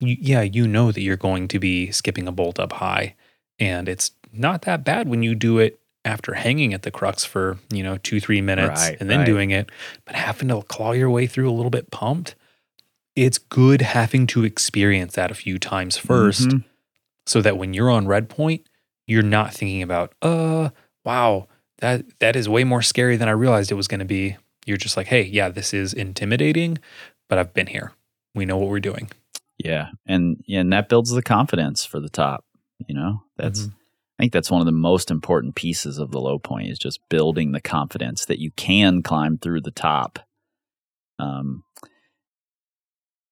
[0.00, 3.14] you, yeah, you know that you're going to be skipping a bolt up high
[3.58, 7.58] and it's not that bad when you do it after hanging at the crux for,
[7.72, 9.26] you know, 2-3 minutes Right, and then right.
[9.26, 9.70] doing it,
[10.06, 12.34] but having to claw your way through a little bit pumped.
[13.16, 16.64] It's good having to experience that a few times 1st Mhm.
[17.26, 18.66] so that when you're on red point,
[19.06, 20.70] you're not thinking about, uh,
[21.04, 24.36] wow, that that is way more scary than I realized it was going to be.
[24.66, 26.78] You're just like, hey, yeah, this is intimidating,
[27.28, 27.92] but I've been here.
[28.34, 29.10] We know what we're doing.
[29.58, 32.44] Yeah, and and that builds the confidence for the top.
[32.86, 33.72] You know, that's Mhm.
[34.20, 37.00] I think that's one of the most important pieces of the low point is just
[37.08, 40.18] building the confidence that you can climb through the top.
[41.18, 41.64] Um,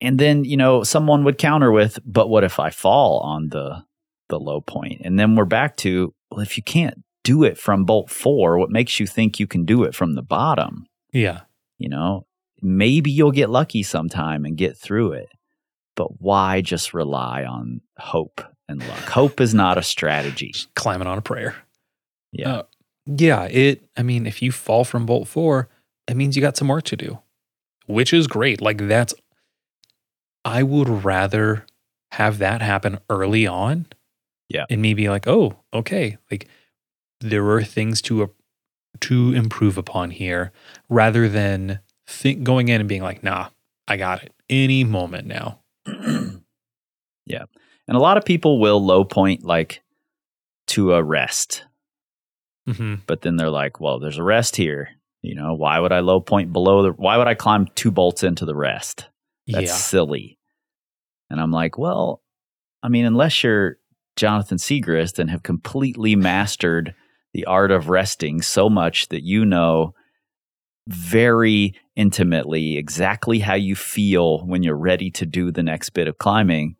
[0.00, 3.84] and then you know someone would counter with, "But what if I fall on the
[4.30, 7.84] the low point?" And then we're back to, well, if you can't do it from
[7.84, 10.86] bolt four, what makes you think you can do it from the bottom?
[11.12, 11.42] Yeah.
[11.76, 12.24] You know,
[12.62, 15.28] maybe you'll get lucky sometime and get through it.
[15.96, 18.98] But why just rely on hope and luck?
[19.08, 20.50] Hope is not a strategy.
[20.52, 21.56] Just climbing on a prayer.
[22.32, 22.48] Yeah.
[22.56, 22.62] Uh,
[23.06, 23.44] Yeah.
[23.44, 25.68] It, I mean, if you fall from bolt four,
[26.06, 27.18] it means you got some work to do,
[27.86, 28.60] which is great.
[28.60, 29.14] Like, that's,
[30.44, 31.66] I would rather
[32.12, 33.86] have that happen early on.
[34.48, 34.64] Yeah.
[34.70, 36.16] And me be like, oh, okay.
[36.30, 36.48] Like,
[37.20, 38.32] there are things to,
[39.00, 40.52] to improve upon here
[40.88, 43.48] rather than think going in and being like, nah,
[43.86, 45.60] I got it any moment now.
[47.26, 47.44] yeah.
[47.88, 49.82] And a lot of people will low point like
[50.68, 51.64] to a rest,
[52.66, 54.90] hmm but then they're like, well, there's a rest here.
[55.22, 58.22] You know, why would I low point below the, why would I climb two bolts
[58.22, 59.06] into the rest?
[59.46, 59.74] That's yeah.
[59.74, 60.38] silly.
[61.30, 62.22] And I'm like, well,
[62.82, 63.78] I mean, unless you're
[64.16, 66.94] Jonathan Siegrist and have completely mastered
[67.32, 69.94] the art of resting so much that you know
[70.88, 76.18] very intimately exactly how you feel when you're ready to do the next bit of
[76.18, 76.76] climbing.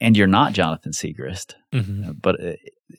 [0.00, 1.54] And you're not Jonathan Siegrist.
[1.72, 2.52] hmm But uh,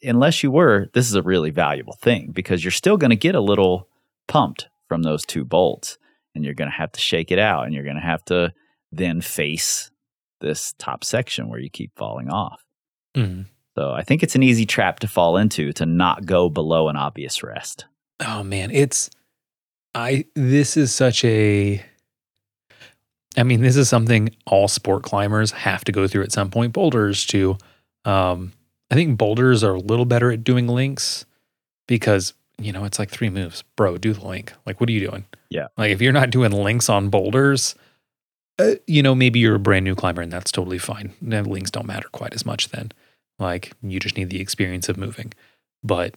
[0.03, 3.35] unless you were, this is a really valuable thing because you're still going to get
[3.35, 3.87] a little
[4.27, 5.97] pumped from those two bolts
[6.33, 8.53] and you're going to have to shake it out and you're going to have to
[8.91, 9.91] then face
[10.41, 12.63] this top section where you keep falling off.
[13.15, 13.41] hmm
[13.75, 16.95] So I think it's an easy trap to fall into to not go below an
[16.95, 17.85] obvious rest.
[18.19, 19.09] Oh man, it's
[19.93, 21.83] I this is such a
[23.37, 26.73] I mean, this is something all sport climbers have to go through at some point.
[26.73, 27.57] Boulders too.
[28.05, 28.53] Um
[28.91, 31.25] I think boulders are a little better at doing links
[31.87, 33.63] because, you know, it's like three moves.
[33.75, 34.53] Bro, do the link.
[34.65, 35.25] Like what are you doing?
[35.49, 35.67] Yeah.
[35.77, 37.75] Like if you're not doing links on boulders,
[38.59, 41.13] uh, you know, maybe you're a brand new climber and that's totally fine.
[41.21, 42.91] Links don't matter quite as much then.
[43.39, 45.33] Like you just need the experience of moving.
[45.83, 46.15] But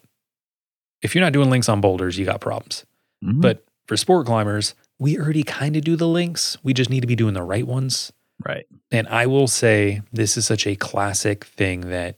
[1.03, 2.85] if you're not doing links on boulders, you got problems.
[3.25, 3.41] Mhm.
[3.41, 6.57] But for sport climbers, we already kind of do the links.
[6.63, 8.13] We just need to be doing the right ones.
[8.45, 8.67] right.
[8.91, 12.17] And I will say this is such a classic thing that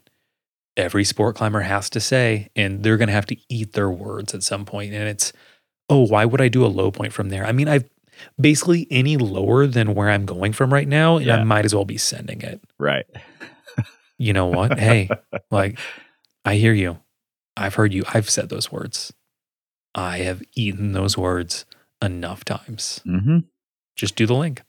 [0.76, 4.34] every sport climber has to say, and they're going to have to eat their words
[4.34, 4.94] at some point.
[4.94, 5.32] And it's,
[5.88, 7.44] oh, why would I do a low point from there?
[7.44, 7.88] I mean, I've
[8.40, 11.84] basically any lower than where I'm going from right now, and I might as well
[11.84, 12.60] be sending it.
[12.78, 13.06] Right.
[14.22, 14.78] You know what?
[14.78, 15.08] hey,
[15.50, 15.78] like,
[16.44, 16.98] I hear you.
[17.56, 18.04] I've heard you.
[18.12, 19.14] I've said those words.
[19.94, 21.64] I have eaten those words
[22.02, 23.00] enough times.
[23.04, 23.38] hmm
[23.96, 24.62] Just do the link.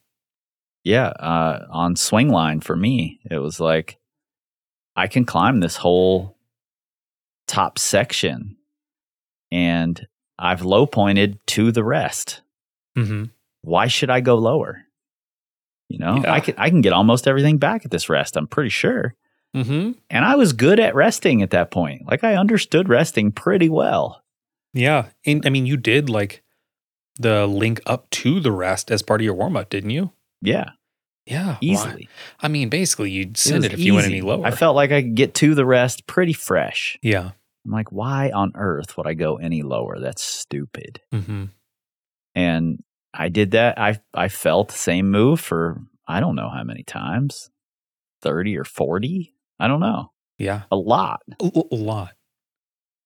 [0.84, 3.98] yeah, uh, on swing line for me, it was like
[4.96, 6.38] I can climb this whole
[7.48, 8.58] top section,
[9.52, 10.08] and
[10.40, 12.42] I've low pointed to the rest.
[12.98, 13.26] Mm-hmm.
[13.62, 14.82] Why should I go lower?
[15.88, 16.34] You know, Yeah.
[16.34, 18.36] I can I can get almost everything back at this rest.
[18.38, 19.16] I'm pretty sure.
[19.56, 19.92] Mm-hmm.
[20.10, 22.08] And I was good at resting at that point.
[22.08, 24.22] Like I understood resting pretty well.
[24.74, 25.08] Yeah.
[25.26, 26.41] And I mean, you did like
[27.22, 30.12] the link up to the rest as part of your warm up, didn't you?
[30.42, 30.72] Yeah,
[31.26, 31.58] Yeah.
[31.62, 32.10] easily.
[32.40, 34.46] I mean, basically, you'd send was it, if you went any lower.
[34.46, 36.98] I felt like I could get to the rest pretty fresh.
[37.02, 37.32] yeah.
[37.64, 40.00] I'm like, why on earth would I go any lower?
[40.00, 41.00] That's stupid.
[41.14, 41.46] Mm-hmm.
[42.34, 43.78] And I did that.
[43.78, 47.52] I I felt the same move for I don't know how many times,
[48.24, 49.36] thirty or forty.
[49.60, 50.64] I don't know, Yeah.
[50.72, 51.22] a lot.
[51.40, 52.14] A, a lot.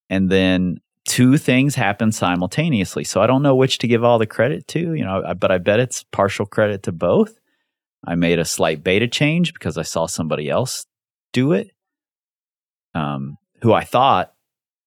[0.10, 3.04] And then two things happen simultaneously.
[3.04, 4.94] So I don't know which to give all the credit to.
[4.94, 7.39] You know, but I bet it's partial credit to both.
[8.06, 10.86] I made a slight beta change because I saw somebody else
[11.34, 11.72] do it,
[12.94, 14.32] um, who I thought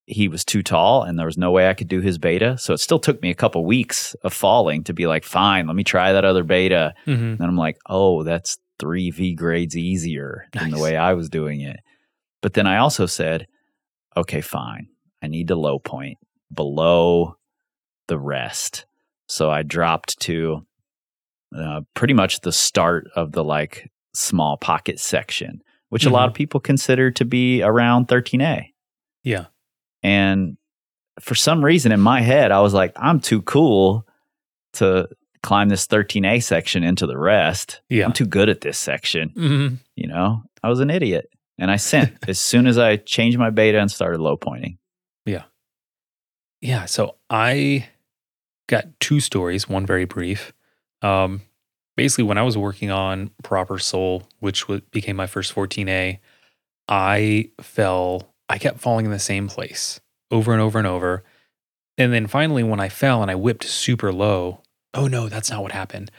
[0.06, 2.56] he was too tall and there was no way I could do his beta.
[2.56, 5.76] So it still took me a couple weeks of falling to be like, fine, let
[5.76, 6.94] me try that other beta.
[7.06, 7.42] Mm-hmm.
[7.42, 11.60] And I'm like, oh, that's three V grades easier than the way I was doing
[11.60, 11.80] it.
[12.40, 13.46] But then I also said,
[14.16, 14.86] okay, fine.
[15.22, 16.18] I need to low point
[16.52, 17.36] below
[18.06, 18.86] the rest.
[19.26, 20.66] So I dropped to
[21.56, 26.34] uh, pretty much the start of the like small pocket section, which a lot of
[26.34, 28.66] people consider to be around 13A.
[29.22, 29.46] Yeah.
[30.02, 30.56] And
[31.20, 34.06] for some reason in my head, I was like, I'm too cool
[34.74, 35.08] to
[35.42, 37.80] climb this 13A section into the rest.
[37.88, 38.04] Yeah.
[38.04, 39.30] I'm too good at this section.
[39.30, 39.74] Mm-hmm.
[39.96, 41.28] You know, I was an idiot.
[41.58, 44.77] And I sent as soon as I changed my beta and started low pointing.
[46.60, 46.84] Yeah.
[46.86, 47.88] So I
[48.68, 50.52] got two stories, one very brief.
[51.02, 51.42] Um,
[51.96, 56.18] basically, when I was working on Proper Soul, which w- became my first 14A,
[56.88, 61.22] I fell, I kept falling in the same place over and over and over.
[61.96, 64.62] And then finally, when I fell and I whipped super low,
[64.94, 66.10] oh no, that's not what happened.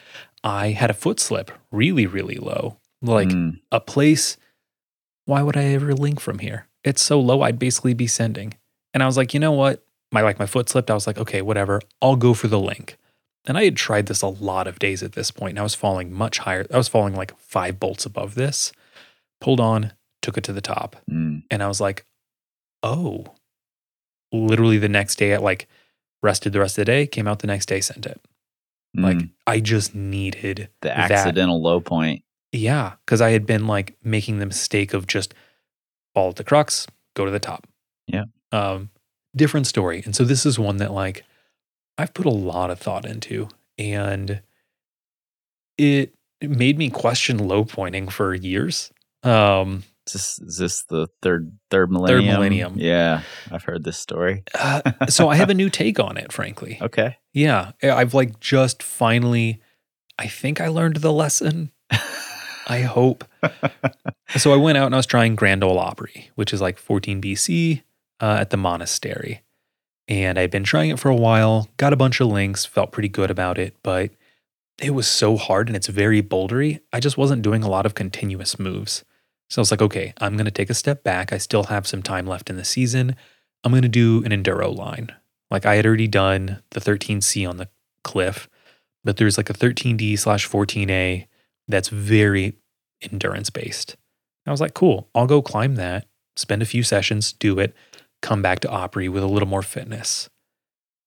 [0.44, 4.38] I had a foot slip really, really low, like Mm, a place.
[5.26, 6.68] Why would I ever link from here?
[6.84, 8.56] It's so low, I'd basically be sending.
[8.94, 9.86] And I was like, you know what?
[10.12, 10.90] My like my foot slipped.
[10.92, 11.82] I was like, okay, whatever.
[12.02, 12.98] I'll go for the link.
[13.46, 15.76] And I had tried this a lot of days at this point, and I was
[15.76, 16.66] falling much higher.
[16.74, 18.72] I was falling like five bolts above this.
[19.42, 22.06] Pulled on, took it to the top, mm, and I was like,
[22.84, 23.26] oh.
[24.32, 25.68] Literally the next day, I like
[26.22, 27.08] rested the rest of the day.
[27.08, 28.22] Came out the next day, sent it.
[28.96, 29.30] Like mm.
[29.48, 32.24] I just needed the that- accidental low point.
[32.52, 35.34] yeah, because I had been like making the mistake of just
[36.14, 37.66] fall at the crux, go to the top.
[38.06, 38.26] Yeah.
[38.52, 38.90] Um,
[39.36, 40.02] different story.
[40.06, 41.24] And so this is one that like
[41.98, 44.42] I've put a lot of thought into, and
[45.78, 48.92] it, it made me question low pointing for years.
[49.24, 52.26] Um, Is this, is this the third third millennium?
[52.26, 52.74] Third millennium.
[52.78, 54.44] Yeah, I've heard this story.
[54.58, 56.78] uh, so I have a new take on it, frankly.
[56.90, 57.18] Okay.
[57.34, 59.62] Yeah, I've like just finally,
[60.18, 61.72] I think I learned the lesson.
[62.68, 63.24] I hope.
[64.38, 67.22] so I went out and I was trying Grand Ole Opry, which is like 14
[67.22, 67.84] BC
[68.20, 69.42] uh, at the monastery.
[70.08, 73.10] And I'd been trying it for a while, got a bunch of links, felt pretty
[73.10, 74.12] good about it, but
[74.82, 76.80] it was so hard and it's very bouldery.
[76.92, 79.04] I just wasn't doing a lot of continuous moves.
[79.50, 81.34] So I was like, okay, I'm going to take a step back.
[81.34, 83.16] I still have some time left in the season.
[83.64, 85.10] I'm going to do an enduro line.
[85.52, 87.70] Like I had already done the 13C on the
[88.04, 88.50] cliff,
[89.04, 91.28] but there's like a 13D slash 14A
[91.68, 92.58] that's very
[93.02, 93.96] endurance based.
[94.46, 97.76] I was like, cool, I'll go climb that, spend a few sessions, do it,
[98.22, 100.30] come back to Opry with a little more fitness.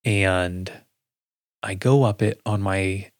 [0.04, 0.70] And
[1.62, 3.10] I go up it on my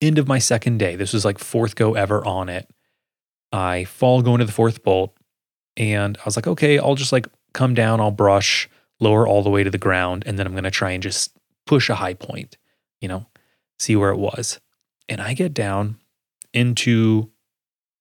[0.00, 0.96] end of my second day.
[0.96, 2.68] This was like fourth go ever on it.
[3.52, 5.16] I fall going to the fourth bolt
[5.76, 8.68] and I was like, okay, I'll just like come down, I'll brush,
[9.00, 11.36] lower all the way to the ground, and then I'm going to try and just
[11.66, 12.56] push a high point,
[13.00, 13.26] you know,
[13.78, 14.60] see where it was.
[15.08, 15.98] And I get down
[16.52, 17.30] into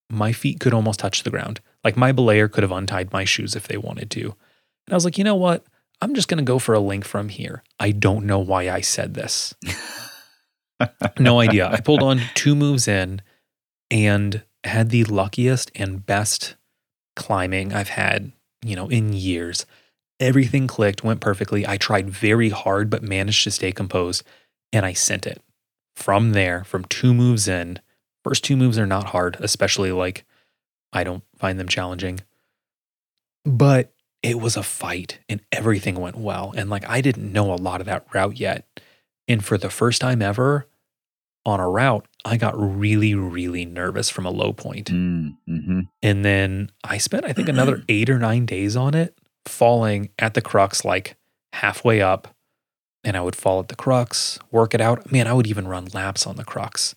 [0.09, 1.59] my feet could almost touch the ground.
[1.83, 4.35] Like my belayer could have untied my shoes if they wanted to.
[4.87, 5.65] And I was like, you know what?
[6.01, 7.63] I'm just going to go for a link from here.
[7.79, 9.53] I don't know why I said this.
[11.19, 11.69] no idea.
[11.69, 13.21] I pulled on two moves in
[13.89, 16.55] and had the luckiest and best
[17.15, 18.31] climbing I've had,
[18.65, 19.65] you know, in years.
[20.19, 21.65] Everything clicked, went perfectly.
[21.67, 24.23] I tried very hard, but managed to stay composed
[24.73, 25.41] and I sent it.
[25.95, 27.79] From there, from two moves in,
[28.23, 30.25] first two moves are not hard, especially like
[30.91, 32.21] I don't find them challenging.
[33.45, 33.92] But
[34.23, 36.53] it was a fight and everything went well.
[36.55, 38.65] And like I didn't know a lot of that route yet.
[39.27, 40.67] And for the first time ever,
[41.45, 44.89] on a route, I got really, really nervous from a low point.
[44.91, 49.17] Mm, hmm And then I spent, I think, another eight or nine days on it,
[49.45, 51.17] falling at the crux like
[51.51, 52.33] halfway up.
[53.03, 55.11] And I would fall at the crux, work it out.
[55.11, 56.95] Man, I would even run laps on the crux.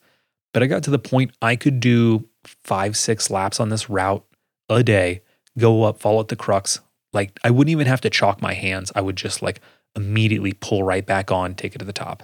[0.55, 4.25] But I got to the point I could do five, six laps on this route
[4.69, 5.23] a day,
[5.59, 6.81] go up, fall at the crux.
[7.17, 8.93] Like I wouldn't even have to chalk my hands.
[8.95, 9.61] I would just like
[9.97, 12.23] immediately pull right back on, take it to the top.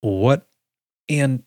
[0.00, 0.48] What?
[1.08, 1.44] And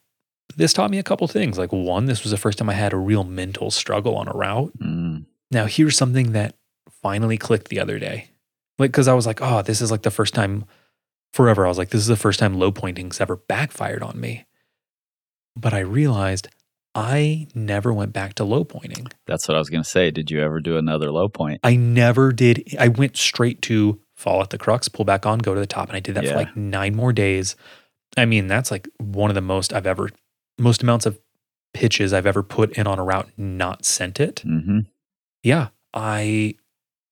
[0.56, 1.58] this taught me a couple things.
[1.58, 4.34] Like, one, this was the first time I had a real mental struggle on a
[4.34, 4.72] route.
[4.80, 5.26] Mm.
[5.50, 6.56] Now, here's something that
[7.02, 8.30] finally clicked the other day.
[8.78, 10.66] Like, because I was like, oh, this is like the first time
[11.34, 11.66] forever.
[11.66, 14.46] I was like, this is the first time low pointing's ever backfired on me.
[15.56, 16.48] But I realized
[16.94, 19.08] I never went back to low pointing.
[19.26, 20.12] That's what I was going to say.
[20.12, 21.62] Did you ever do another low point?
[21.64, 22.76] I never did.
[22.78, 25.88] I went straight to fall at the crux, pull back on, go to the top.
[25.88, 26.32] And I did that Yeah.
[26.32, 27.56] for like nine more days.
[28.18, 30.10] I mean, that's like one of the most I've ever,
[30.60, 31.18] most amounts of
[31.74, 34.42] pitches I've ever put in on a route, not sent it.
[34.42, 34.80] hmm
[35.44, 35.70] Yeah.
[35.94, 36.56] I,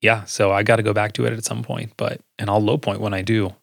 [0.00, 0.24] yeah.
[0.24, 2.76] So I got to go back to it at some point, but, and I'll low
[2.76, 3.54] point when I do.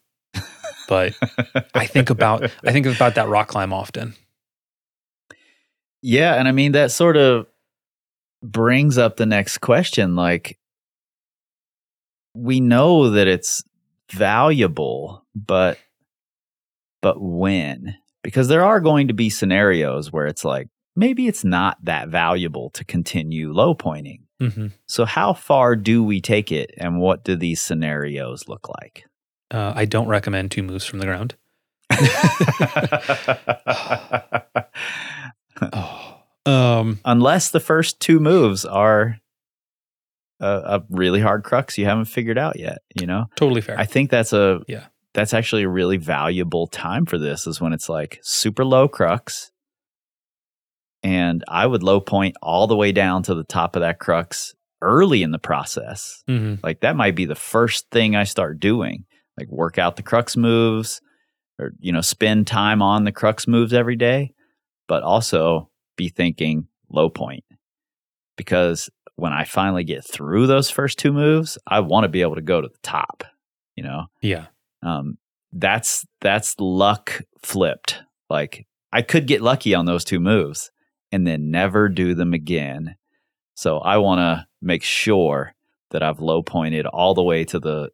[0.88, 1.14] But
[1.74, 4.14] I think about, I think about that rock climb often.
[6.02, 7.46] Yeah, and I mean that sort of
[8.42, 10.58] brings up the next question like
[12.34, 13.62] we know that it's
[14.10, 15.78] valuable, but
[17.00, 17.96] but when?
[18.22, 22.70] Because there are going to be scenarios where it's like maybe it's not that valuable
[22.70, 24.26] to continue low pointing.
[24.40, 29.04] hmm So how far do we take it and what do these scenarios look like?
[29.52, 31.36] Uh, I don't recommend two moves from the ground.
[35.60, 36.18] Oh.
[36.44, 39.18] Um, Unless the first two moves are
[40.40, 43.26] a, a really hard crux you haven't figured out yet, you know?
[43.36, 43.78] totally fair.
[43.78, 44.86] I think that's a Yeah.
[45.14, 49.52] That's actually a really valuable time for this is when it's like super low crux.
[51.04, 54.54] And I would low point all the way down to the top of that crux
[54.80, 56.24] early in the process.
[56.26, 59.04] hmm Like that might be the first thing I start doing.
[59.38, 61.00] Like work out the crux moves
[61.58, 64.32] or you know, spend time on the crux moves every day,
[64.88, 67.44] but also be thinking low point.
[68.36, 72.34] Because when I finally get through those first two moves, I want to be able
[72.36, 73.24] to go to the top,
[73.76, 74.46] you know Yeah.
[74.82, 75.18] um,
[75.52, 78.02] that's that's luck flipped.
[78.30, 80.70] Like I could get lucky on those two moves
[81.10, 82.96] and then never do them again.
[83.54, 85.54] So I want to make sure
[85.90, 87.90] that I've low pointed all the way to the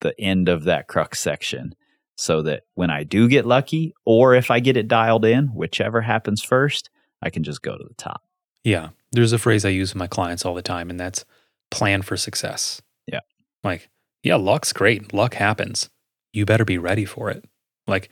[0.00, 1.74] the end of that crux section
[2.16, 6.00] so that when I do get lucky or if I get it dialed in, whichever
[6.00, 6.90] happens first,
[7.22, 8.22] I can just go to the top.
[8.64, 8.90] Yeah.
[9.12, 11.24] There's a phrase I use with my clients all the time, and that's
[11.70, 12.82] plan for success.
[13.06, 13.20] Yeah.
[13.64, 13.88] Like,
[14.22, 15.14] yeah, luck's great.
[15.14, 15.88] Luck happens.
[16.32, 17.44] You better be ready for it.
[17.86, 18.10] Like,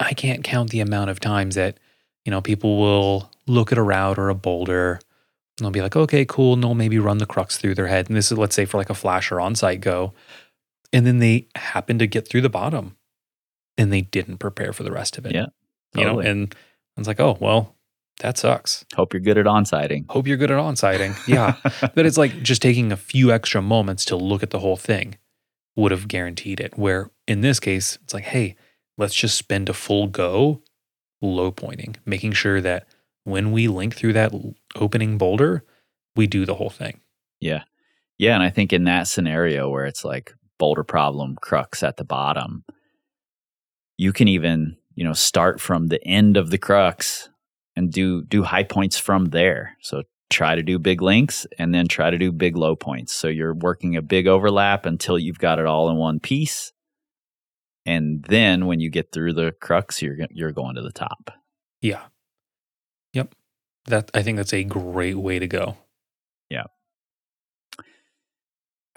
[0.00, 1.78] I can't count the amount of times that,
[2.24, 4.98] you know, people will look at a route or a boulder
[5.58, 6.54] and they'll be like, okay, cool.
[6.54, 8.08] And they'll maybe run the crux through their head.
[8.08, 10.12] And this is, let's say, for like a flash or on site go.
[10.92, 12.96] And then they happen to get through the bottom
[13.76, 15.34] and they didn't prepare for the rest of it.
[15.34, 15.46] Yeah,
[15.94, 16.28] You know, totally.
[16.28, 16.54] and
[16.96, 17.74] it's like, oh, well,
[18.20, 20.06] that sucks Hope you're good at on-sighting.
[20.08, 21.14] hope you're good at on-sighting.
[21.26, 21.56] Yeah.
[21.94, 25.18] but it's like just taking a few extra moments to look at the whole thing
[25.74, 26.78] would have guaranteed it.
[26.78, 28.56] Where in this case, it's like, hey,
[28.96, 30.62] let's just spend a full go
[31.20, 32.86] low pointing, making sure that
[33.24, 34.32] when we link through that
[34.76, 35.64] opening boulder,
[36.14, 37.00] we do the whole thing.
[37.40, 37.64] Yeah.
[38.16, 38.34] Yeah.
[38.34, 42.64] And I think in that scenario where it's like boulder problem, crux at the bottom,
[43.96, 47.28] you can even, you know, start from the end of the crux
[47.74, 49.76] and do do high points from there.
[49.80, 53.12] So try to do big links and then try to do big low points.
[53.12, 56.72] So you're working a big overlap until you've got it all in one piece.
[57.84, 61.30] And then when you get through the crux, you're you're going to the top.
[61.80, 62.02] Yeah.
[63.12, 63.34] Yep.
[63.86, 65.76] That I think that's a great way to go.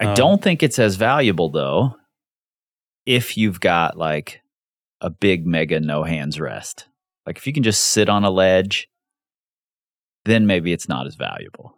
[0.00, 1.96] I Um, don't think it's as valuable though
[3.06, 4.40] if you've got like
[5.00, 6.86] a big mega no hands rest.
[7.26, 8.88] Like if you can just sit on a ledge,
[10.24, 11.76] then maybe it's not as valuable.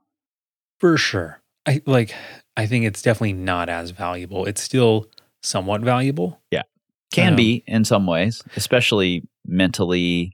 [0.81, 1.41] For sure.
[1.67, 2.15] I like
[2.57, 4.45] I think it's definitely not as valuable.
[4.47, 5.07] It's still
[5.43, 6.41] somewhat valuable.
[6.51, 6.63] Yeah.
[7.13, 10.33] Can Um, be in some ways, especially mentally.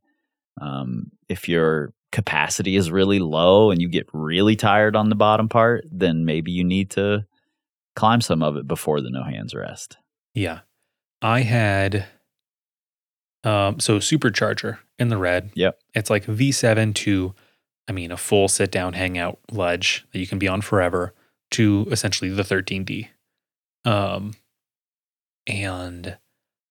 [0.60, 5.48] Um, if your capacity is really low and you get really tired on the bottom
[5.48, 7.24] part, then maybe you need to
[7.98, 9.96] climb some of it before the no hands rest.
[10.32, 10.60] Yeah.
[11.20, 12.06] I had
[13.42, 15.50] um so supercharger in the red.
[15.54, 15.80] Yep.
[15.94, 17.34] It's like V7 to
[17.88, 21.12] I mean a full sit down hangout ledge that you can be on forever
[21.52, 23.08] to essentially the 13D.
[23.84, 24.34] Um
[25.48, 26.18] and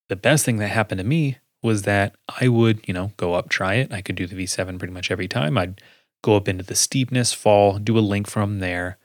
[0.08, 3.50] the best thing that happened to me was that I would, you know, go up,
[3.50, 3.92] try it.
[3.92, 5.58] I could do the V7 pretty much every time.
[5.58, 5.82] I'd
[6.24, 8.98] go up into the steepness, fall, do a link from there.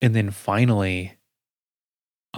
[0.00, 1.17] And then finally,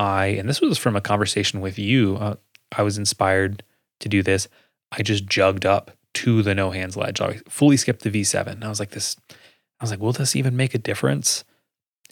[0.01, 2.37] I, and this was from a conversation with you, uh,
[2.73, 3.63] I was inspired
[4.01, 4.49] to do this.
[4.91, 7.21] I just jugged up to the no hands ledge.
[7.21, 8.47] I fully skipped the V7.
[8.49, 11.45] And I was like, this, I was like, will this even make a difference?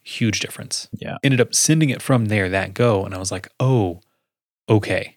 [0.04, 0.88] Huge difference.
[0.92, 1.16] Yeah.
[1.24, 3.04] Ended up sending it from there that go.
[3.06, 4.00] And I was like, oh,
[4.68, 5.16] okay.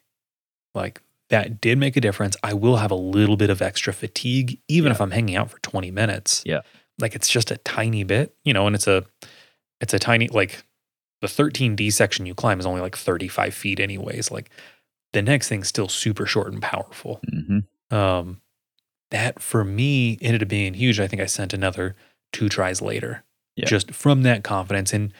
[0.73, 2.37] Like that did make a difference.
[2.41, 4.93] I will have a little bit of extra fatigue, even Yeah.
[4.95, 6.41] if I'm hanging out for 20 minutes.
[6.45, 6.61] Yeah.
[6.99, 9.03] Like it's just a tiny bit, you know, and it's a,
[9.81, 10.63] it's a tiny, like
[11.21, 14.31] the 13D section you climb is only like 35 feet anyways.
[14.31, 14.49] Like
[15.13, 17.21] the next thing's still super short and powerful.
[17.29, 17.59] hmm
[17.95, 18.41] Um,
[19.11, 20.99] that for me ended up being huge.
[20.99, 21.95] I think I sent another
[22.31, 23.23] two tries later,
[23.57, 23.65] Yeah.
[23.65, 24.93] just from that confidence.
[24.93, 25.11] And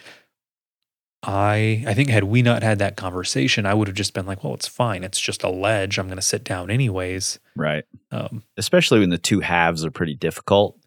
[1.24, 4.44] I, I think had we not had that conversation, I would have just been like,
[4.44, 5.04] well, it's fine.
[5.04, 6.00] It's just a ledge.
[6.00, 7.40] I'm going to sit down anyways.
[7.56, 7.84] Right.
[8.12, 10.78] Um, Especially when the two halves are pretty difficult.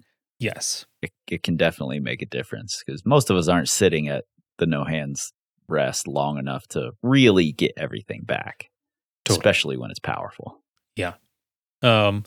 [0.40, 0.86] yes.
[1.02, 4.24] it, it can definitely make a difference because most of us aren't sitting at
[4.59, 5.32] the no hands
[5.68, 8.70] rest long enough to really get everything back,
[9.24, 9.38] Totally.
[9.40, 10.61] especially when it's powerful.
[10.96, 11.14] Yeah.
[11.82, 12.24] Um,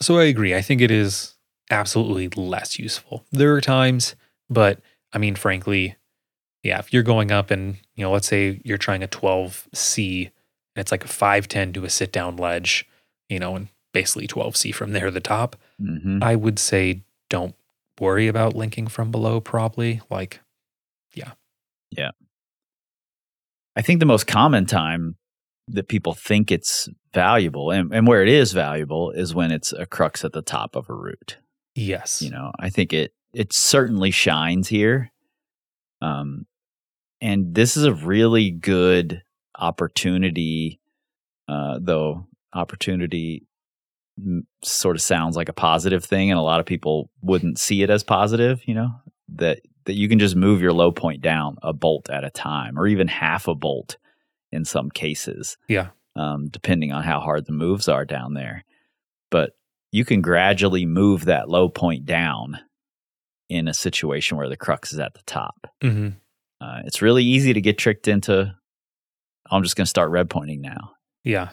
[0.00, 0.54] so I agree.
[0.54, 1.34] I think it is
[1.70, 3.24] absolutely less useful.
[3.32, 4.14] There are times,
[4.48, 4.80] but
[5.12, 5.96] I mean, frankly,
[6.62, 10.32] yeah, if you're going up and, you know, let's say you're trying a 12C and
[10.80, 12.86] it's like a 510 to a sit down ledge,
[13.28, 16.22] you know, and basically 12C from there to the top, Mm-hmm.
[16.22, 17.54] I would say don't
[17.98, 20.02] worry about linking from below, probably.
[20.10, 20.40] Like,
[23.76, 25.16] I think the most common time
[25.68, 29.86] that people think it's valuable and, and where it is valuable is when it's a
[29.86, 31.38] crux at the top of a route.
[31.74, 32.20] yes.
[32.22, 35.12] You know, I think it it certainly shines here.
[36.02, 36.46] Um,
[37.20, 39.22] and this is a really good
[39.56, 40.80] opportunity,
[41.48, 43.46] uh, though opportunity
[44.64, 47.90] sort of sounds like a positive thing, and a lot of people wouldn't see it
[47.90, 48.62] as positive.
[48.66, 48.90] You know
[49.36, 52.78] that that you can just move your low point down a bolt at a time,
[52.78, 53.96] or even half a bolt
[54.52, 55.88] in some cases Yeah.
[56.16, 58.64] um, depending on how hard the moves are down there.
[59.30, 59.52] But
[59.92, 62.58] you can gradually move that low point down
[63.48, 65.66] in a situation where the crux is at the top.
[65.82, 66.08] hmm
[66.60, 68.54] Uh, it's really easy to get tricked into.
[69.50, 70.92] I'm just going to start red pointing now.
[71.24, 71.50] Yeah.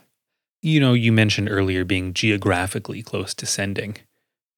[0.62, 3.98] You know, you mentioned earlier being geographically close to sending.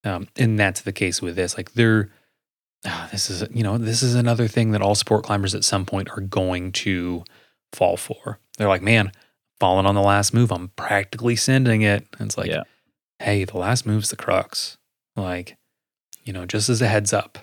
[0.03, 1.55] Um, and that's the case with this.
[1.55, 2.09] Like they're
[2.85, 5.85] ah, this is you know, this is another thing that all sport climbers at some
[5.85, 7.23] point are going to
[7.73, 8.39] fall for.
[8.57, 9.11] They're like, man,
[9.59, 12.07] falling on the last move, I'm practically sending it.
[12.19, 12.63] And it's like, Yeah.
[13.19, 14.77] hey, the last move's the crux.
[15.15, 15.57] Like,
[16.23, 17.37] you know, just as a heads up.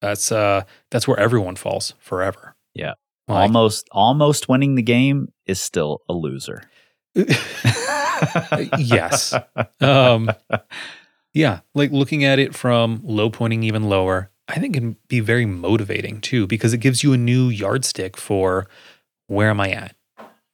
[0.00, 2.56] That's uh that's where everyone falls forever.
[2.74, 2.94] Yeah.
[3.28, 6.64] Like- almost, almost winning the game is still a loser.
[8.78, 9.34] yes.
[9.80, 10.30] Um,
[11.34, 15.46] yeah, like looking at it from low pointing even lower, I think can be very
[15.46, 18.68] motivating too because it gives you a new yardstick for
[19.26, 19.96] where am I at?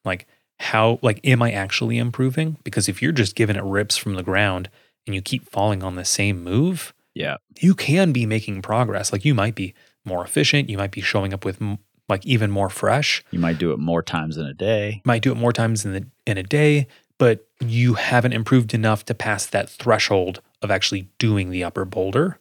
[0.04, 0.26] Like
[0.60, 2.56] how like am I actually improving?
[2.64, 4.70] Because if you're just giving it rips from the ground
[5.06, 7.36] and you keep falling on the same move, Yeah.
[7.60, 9.12] you can be making progress.
[9.12, 9.74] Like you might be
[10.04, 11.78] more efficient, you might be showing up with m-
[12.08, 13.22] like even more fresh.
[13.30, 15.02] You might do it more times in a day.
[15.04, 16.86] might do it more times in the in a day,
[17.18, 22.38] but you haven't improved enough to pass that threshold of actually doing the upper boulder.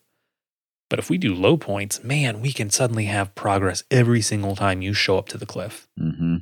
[0.89, 4.81] But if we do low points, man, we can suddenly have progress every single time
[4.81, 5.87] you show up to the cliff.
[5.97, 6.37] hmm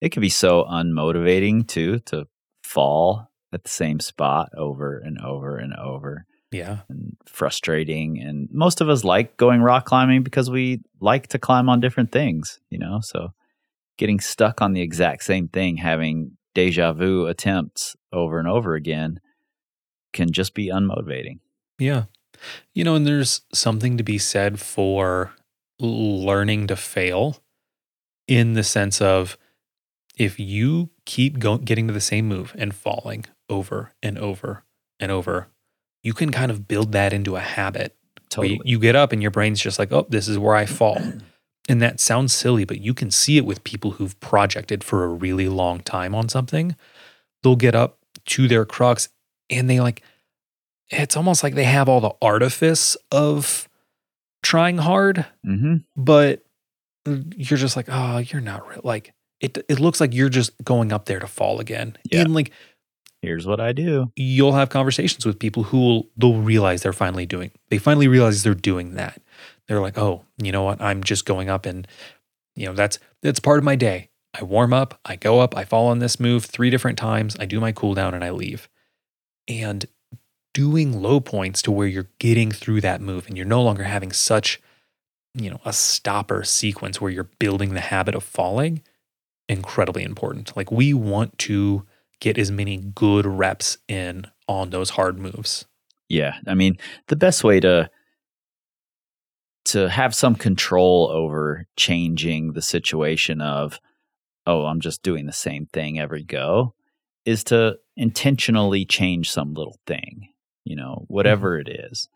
[0.00, 2.26] It can be so unmotivating too to
[2.64, 6.80] fall at the same spot over and over and over Yeah.
[6.88, 8.18] and frustrating.
[8.20, 12.10] And most of us like going rock climbing because we like to climb on different
[12.12, 12.98] things, you know?
[13.02, 13.30] So
[13.98, 19.20] getting stuck on the exact same thing, having deja vu attempts over and over again
[20.12, 21.38] can just be unmotivating.
[21.78, 22.04] Yeah.
[22.74, 25.32] You know, and there's something to be said for
[25.78, 27.42] learning to fail
[28.26, 29.36] in the sense of
[30.16, 34.64] if you keep going getting to the same move and falling over and over
[34.98, 35.48] and over,
[36.02, 37.96] you can kind of build that into a habit.
[38.28, 38.54] Totally.
[38.54, 41.00] You, you get up and your brain's just like, oh, this is where I fall.
[41.68, 45.08] And that sounds silly, but you can see it with people who've projected for a
[45.08, 46.76] really long time on something.
[47.42, 49.08] They'll get up to their crux
[49.50, 50.00] and they like,
[50.90, 53.68] it's almost like they have all the artifice of
[54.42, 56.42] trying hard, hmm but
[57.36, 58.80] you're just like, oh, you're not real.
[58.82, 61.96] Like it, it looks like you're just going up there to fall again.
[62.10, 62.22] Yeah.
[62.22, 62.52] And like
[63.22, 64.12] Here's what I do.
[64.14, 68.42] you'll have conversations with people who will they'll realize they're finally doing they finally realize
[68.44, 69.20] they're doing that
[69.66, 71.88] they're like oh you know what i'm just going up and
[72.54, 75.64] you know that's that's part of my day i warm up i go up i
[75.64, 78.68] fall on this move three different times i do my cool down and i leave
[79.48, 79.86] and
[80.56, 84.10] doing low points to where you're getting through that move and you're no longer having
[84.10, 84.58] such
[85.34, 88.82] you know a stopper sequence where you're building the habit of falling
[89.50, 91.84] incredibly important like we want to
[92.20, 95.66] get as many good reps in on those hard moves.
[96.08, 96.78] Yeah, I mean,
[97.08, 97.90] the best way to
[99.66, 103.80] to have some control over changing the situation of
[104.48, 106.72] oh, I'm just doing the same thing every go
[107.24, 110.28] is to intentionally change some little thing,
[110.66, 112.08] you know, whatever it is.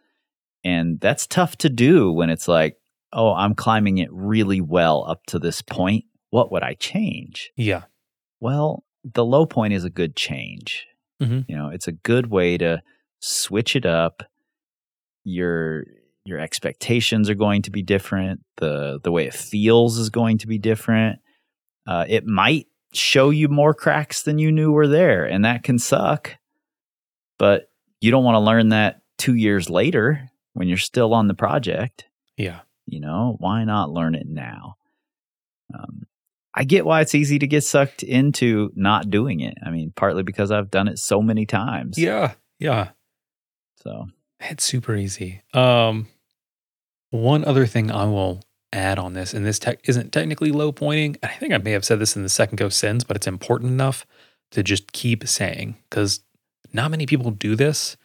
[0.64, 2.76] And that's tough to do when it's like,
[3.12, 6.04] oh, I'm climbing it really well up to this point.
[6.30, 7.50] What would I change?
[7.56, 7.84] Yeah.
[8.40, 10.86] Well, the low point is a good change.
[11.22, 11.46] Mhm.
[11.48, 12.82] You know, it's a good way to
[13.20, 14.22] switch it up.
[15.24, 15.84] Your
[16.24, 18.40] your expectations are going to be different.
[18.58, 21.20] The the way it feels is going to be different.
[21.86, 25.78] Uh, it might show you more cracks than you knew were there, and that can
[25.78, 26.36] suck.
[27.38, 27.69] But
[28.00, 32.06] you don't want to learn that two years later when you're still on the project.
[32.36, 32.60] Yeah.
[32.86, 34.76] You know, why not learn it now?
[35.72, 36.06] Um,
[36.54, 39.54] I get why it's easy to get sucked into not doing it.
[39.64, 41.98] I mean, partly because I've done it so many times.
[41.98, 42.32] Yeah.
[42.58, 42.90] Yeah.
[43.82, 44.08] So,
[44.40, 45.42] It's super easy.
[45.54, 46.08] Um
[47.10, 48.40] one other thing I will
[48.72, 51.16] add on this, and this tech isn't technically low pointing.
[51.24, 53.72] I think I may have said this in the second go sins, but it's important
[53.72, 54.06] enough
[54.52, 56.20] to just keep saying because
[56.72, 57.96] not many people do this.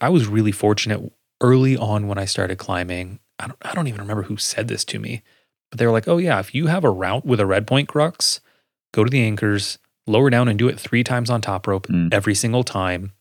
[0.00, 3.18] I was really fortunate early on when I started climbing.
[3.38, 5.22] I don't, I don't even remember who said this to me,
[5.70, 7.88] but they were like, oh, yeah, if you have a route with a red point
[7.88, 8.40] crux,
[8.92, 12.12] go to the anchors, lower down and do it three times on top rope Mm.
[12.12, 13.12] every single time.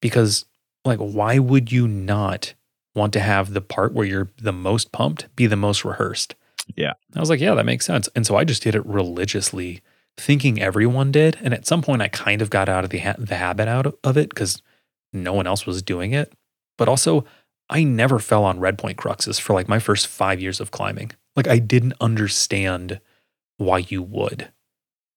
[0.00, 0.44] Because,
[0.84, 2.54] like, why would you not
[2.94, 6.34] want to have the part where you're the most pumped be the most rehearsed?
[6.76, 6.92] Yeah.
[7.16, 8.08] I was like, yeah, that makes sense.
[8.14, 9.80] And so I just did it religiously,
[10.20, 11.38] thinking everyone did.
[11.42, 13.86] And at some point, I kind of got out of the, ha- the habit out
[13.86, 14.62] of, of it because
[15.12, 16.32] no one else was doing it.
[16.76, 17.24] But also,
[17.70, 21.12] I never fell on red point cruxes for like my first five years of climbing.
[21.36, 23.00] Like, I didn't understand
[23.58, 24.50] why you would.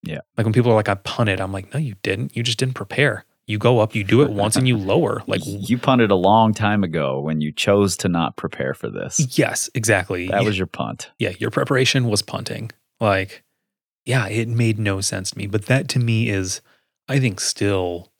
[0.03, 0.19] Yeah.
[0.37, 2.35] Like when people are like, I punted, I'm like, no, you didn't.
[2.35, 3.25] You just didn't prepare.
[3.47, 5.23] You go up, you do it once and you lower.
[5.27, 9.37] Like, you punted a long time ago when you chose to not prepare for this.
[9.37, 10.27] yes, exactly.
[10.29, 11.11] That was your punt.
[11.19, 12.71] yeah, your preparation was punting.
[12.99, 13.43] Like,
[14.05, 15.47] yeah, it made no sense to me.
[15.47, 16.61] But that to me is,
[17.07, 18.11] I think, still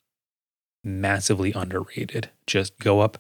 [0.84, 2.29] massively underrated.
[2.47, 3.17] Just go up,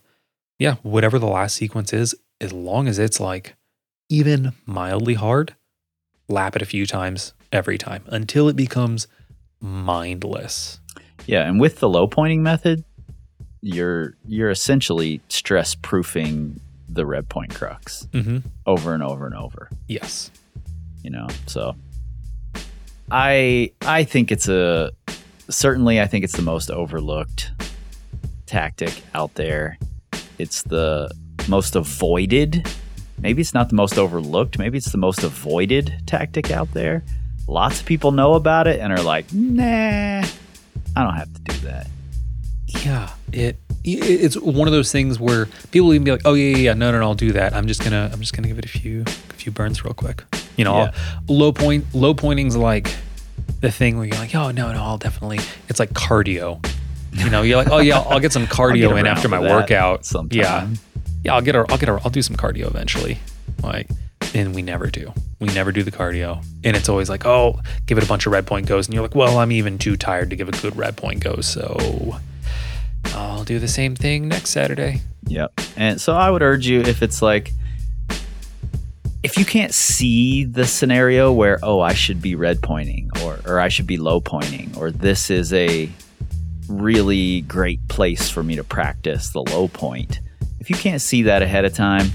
[0.59, 3.55] yeah, whatever the last sequence is, as long as it's like
[4.09, 5.55] even mildly hard,
[6.27, 9.07] lap it a few times every time until it becomes
[9.59, 10.79] mindless.
[11.27, 12.83] Yeah, and with the low pointing method,
[13.61, 16.59] you're you're essentially stress proofing
[16.89, 18.39] the red point crux Mm-hmm.
[18.65, 19.69] over and over and over.
[19.87, 20.31] Yes.
[21.03, 21.75] you know so
[23.11, 24.91] i i think it's a
[25.49, 27.51] certainly i think it's the most overlooked
[28.45, 29.77] tactic out there.
[30.37, 31.09] It's the
[31.47, 32.67] most avoided.
[33.17, 34.59] Maybe it's not the most overlooked.
[34.59, 37.01] Maybe it's the most avoided tactic out there.
[37.47, 41.53] Lots of people know about it and are like nah i don't have to do
[41.67, 41.87] that.
[42.83, 46.49] Yeah, it it- it's one of those things where people even be like, "Oh yeah,
[46.51, 47.53] yeah, yeah, no, no, no, I'll do that.
[47.53, 50.23] I'm just gonna, I'm just gonna give it a few, a few burns real quick."
[50.57, 50.91] You know, Yeah.
[51.27, 52.93] Low point, low pointing's like
[53.61, 55.39] the thing where you're like, "Oh no, no, I'll definitely."
[55.69, 56.63] It's like cardio.
[57.13, 60.05] You know, you're like, oh yeah, I'll get some cardio get in after my workout.
[60.05, 60.39] sometime.
[60.39, 60.67] Yeah,
[61.23, 63.19] yeah, I'll get a, I'll get a, I'll do some cardio eventually.
[63.61, 63.89] Like,
[64.33, 65.13] and we never do.
[65.39, 68.31] We never do the cardio, and it's always like, oh, give it a bunch of
[68.31, 70.75] red point goes, and you're like, well, I'm even too tired to give a good
[70.77, 72.15] red point go, so
[73.13, 75.01] I'll do the same thing next Saturday.
[75.27, 75.59] Yep.
[75.75, 77.51] And so I would urge you if it's like
[79.23, 83.59] if you can't see the scenario where oh I should be red pointing or or
[83.59, 85.89] I should be low pointing or this is a
[86.67, 90.19] really great place for me to practice the low point.
[90.59, 92.11] If you can't see that ahead of time,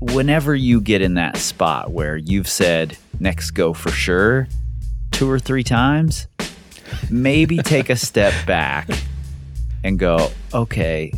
[0.00, 4.48] whenever you get in that spot where you've said next go for sure
[5.12, 6.26] two or three times,
[7.10, 8.88] maybe take a step back
[9.84, 11.12] and go, okay,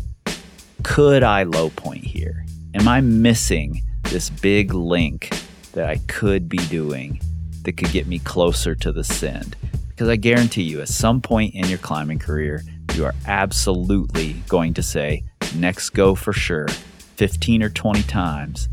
[0.83, 2.45] could I low point here?
[2.75, 3.81] Am I missing
[4.11, 5.31] this big link
[5.73, 7.21] that I could be doing
[7.63, 9.57] that could get me closer to the send?
[9.89, 12.63] Because I guarantee you, at some point in your climbing career,
[12.95, 15.23] you are absolutely going to say,
[15.55, 16.69] next go for sure,
[17.17, 18.69] 15 or 20 times,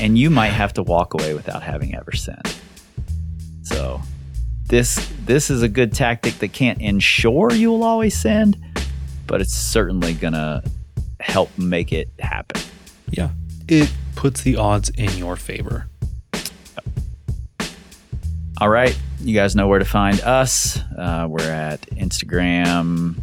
[0.00, 2.60] and you might have to walk away without having ever sent.
[3.62, 4.00] So,
[4.68, 8.58] this this is a good tactic that can't ensure you will always send,
[9.26, 10.62] but it's certainly gonna
[11.20, 12.60] help make it happen.
[13.10, 13.30] Yeah,
[13.66, 15.86] it puts the odds in your favor.
[18.60, 20.80] All right, you guys know where to find us.
[20.98, 23.14] Uh, we're at Instagram,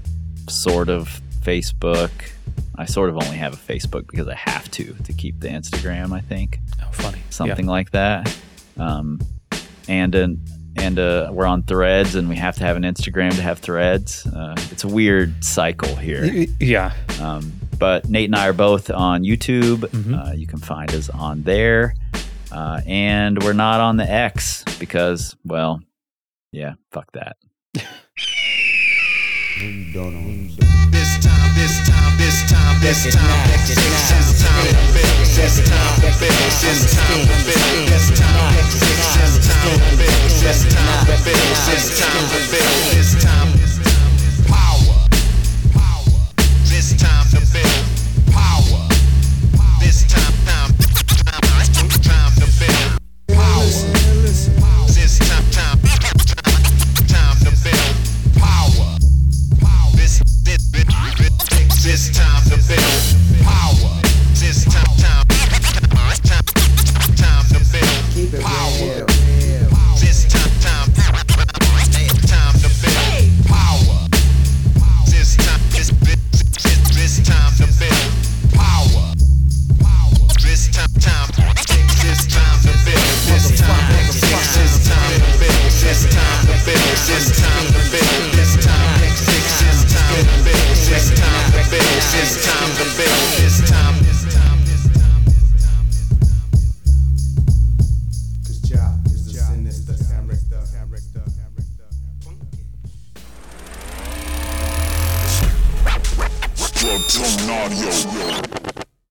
[0.50, 2.10] sort of Facebook.
[2.78, 6.14] I sort of only have a Facebook because I have to to keep the Instagram.
[6.14, 7.20] I think Oh, funny.
[7.30, 8.34] something like that.
[8.78, 9.20] Um,
[9.90, 10.42] and an
[10.78, 14.26] and uh, we're on Threads, and we have to have an Instagram to have Threads.
[14.26, 16.24] Uh, it's a weird cycle here.
[16.26, 16.46] Yeah.
[16.62, 16.94] Yeah.
[17.22, 19.80] Um, but Nate and I are both on YouTube.
[19.90, 20.14] Mhm.
[20.30, 21.96] Uh, you can find us on there.
[22.52, 25.82] Uh, and we're not on the X because, well,
[26.52, 27.36] yeah, fuck that.
[29.60, 30.22] Maybe don't know.
[30.22, 30.56] Maybe
[30.92, 33.76] This time, this time, this time, this time, this
[34.44, 35.28] time to build.
[35.36, 36.32] This time to build.
[36.64, 37.88] This time to build.
[37.90, 40.32] This time, this time to build.
[40.44, 41.56] This time to build.
[41.68, 42.84] This time to build.
[42.96, 43.75] This time, power,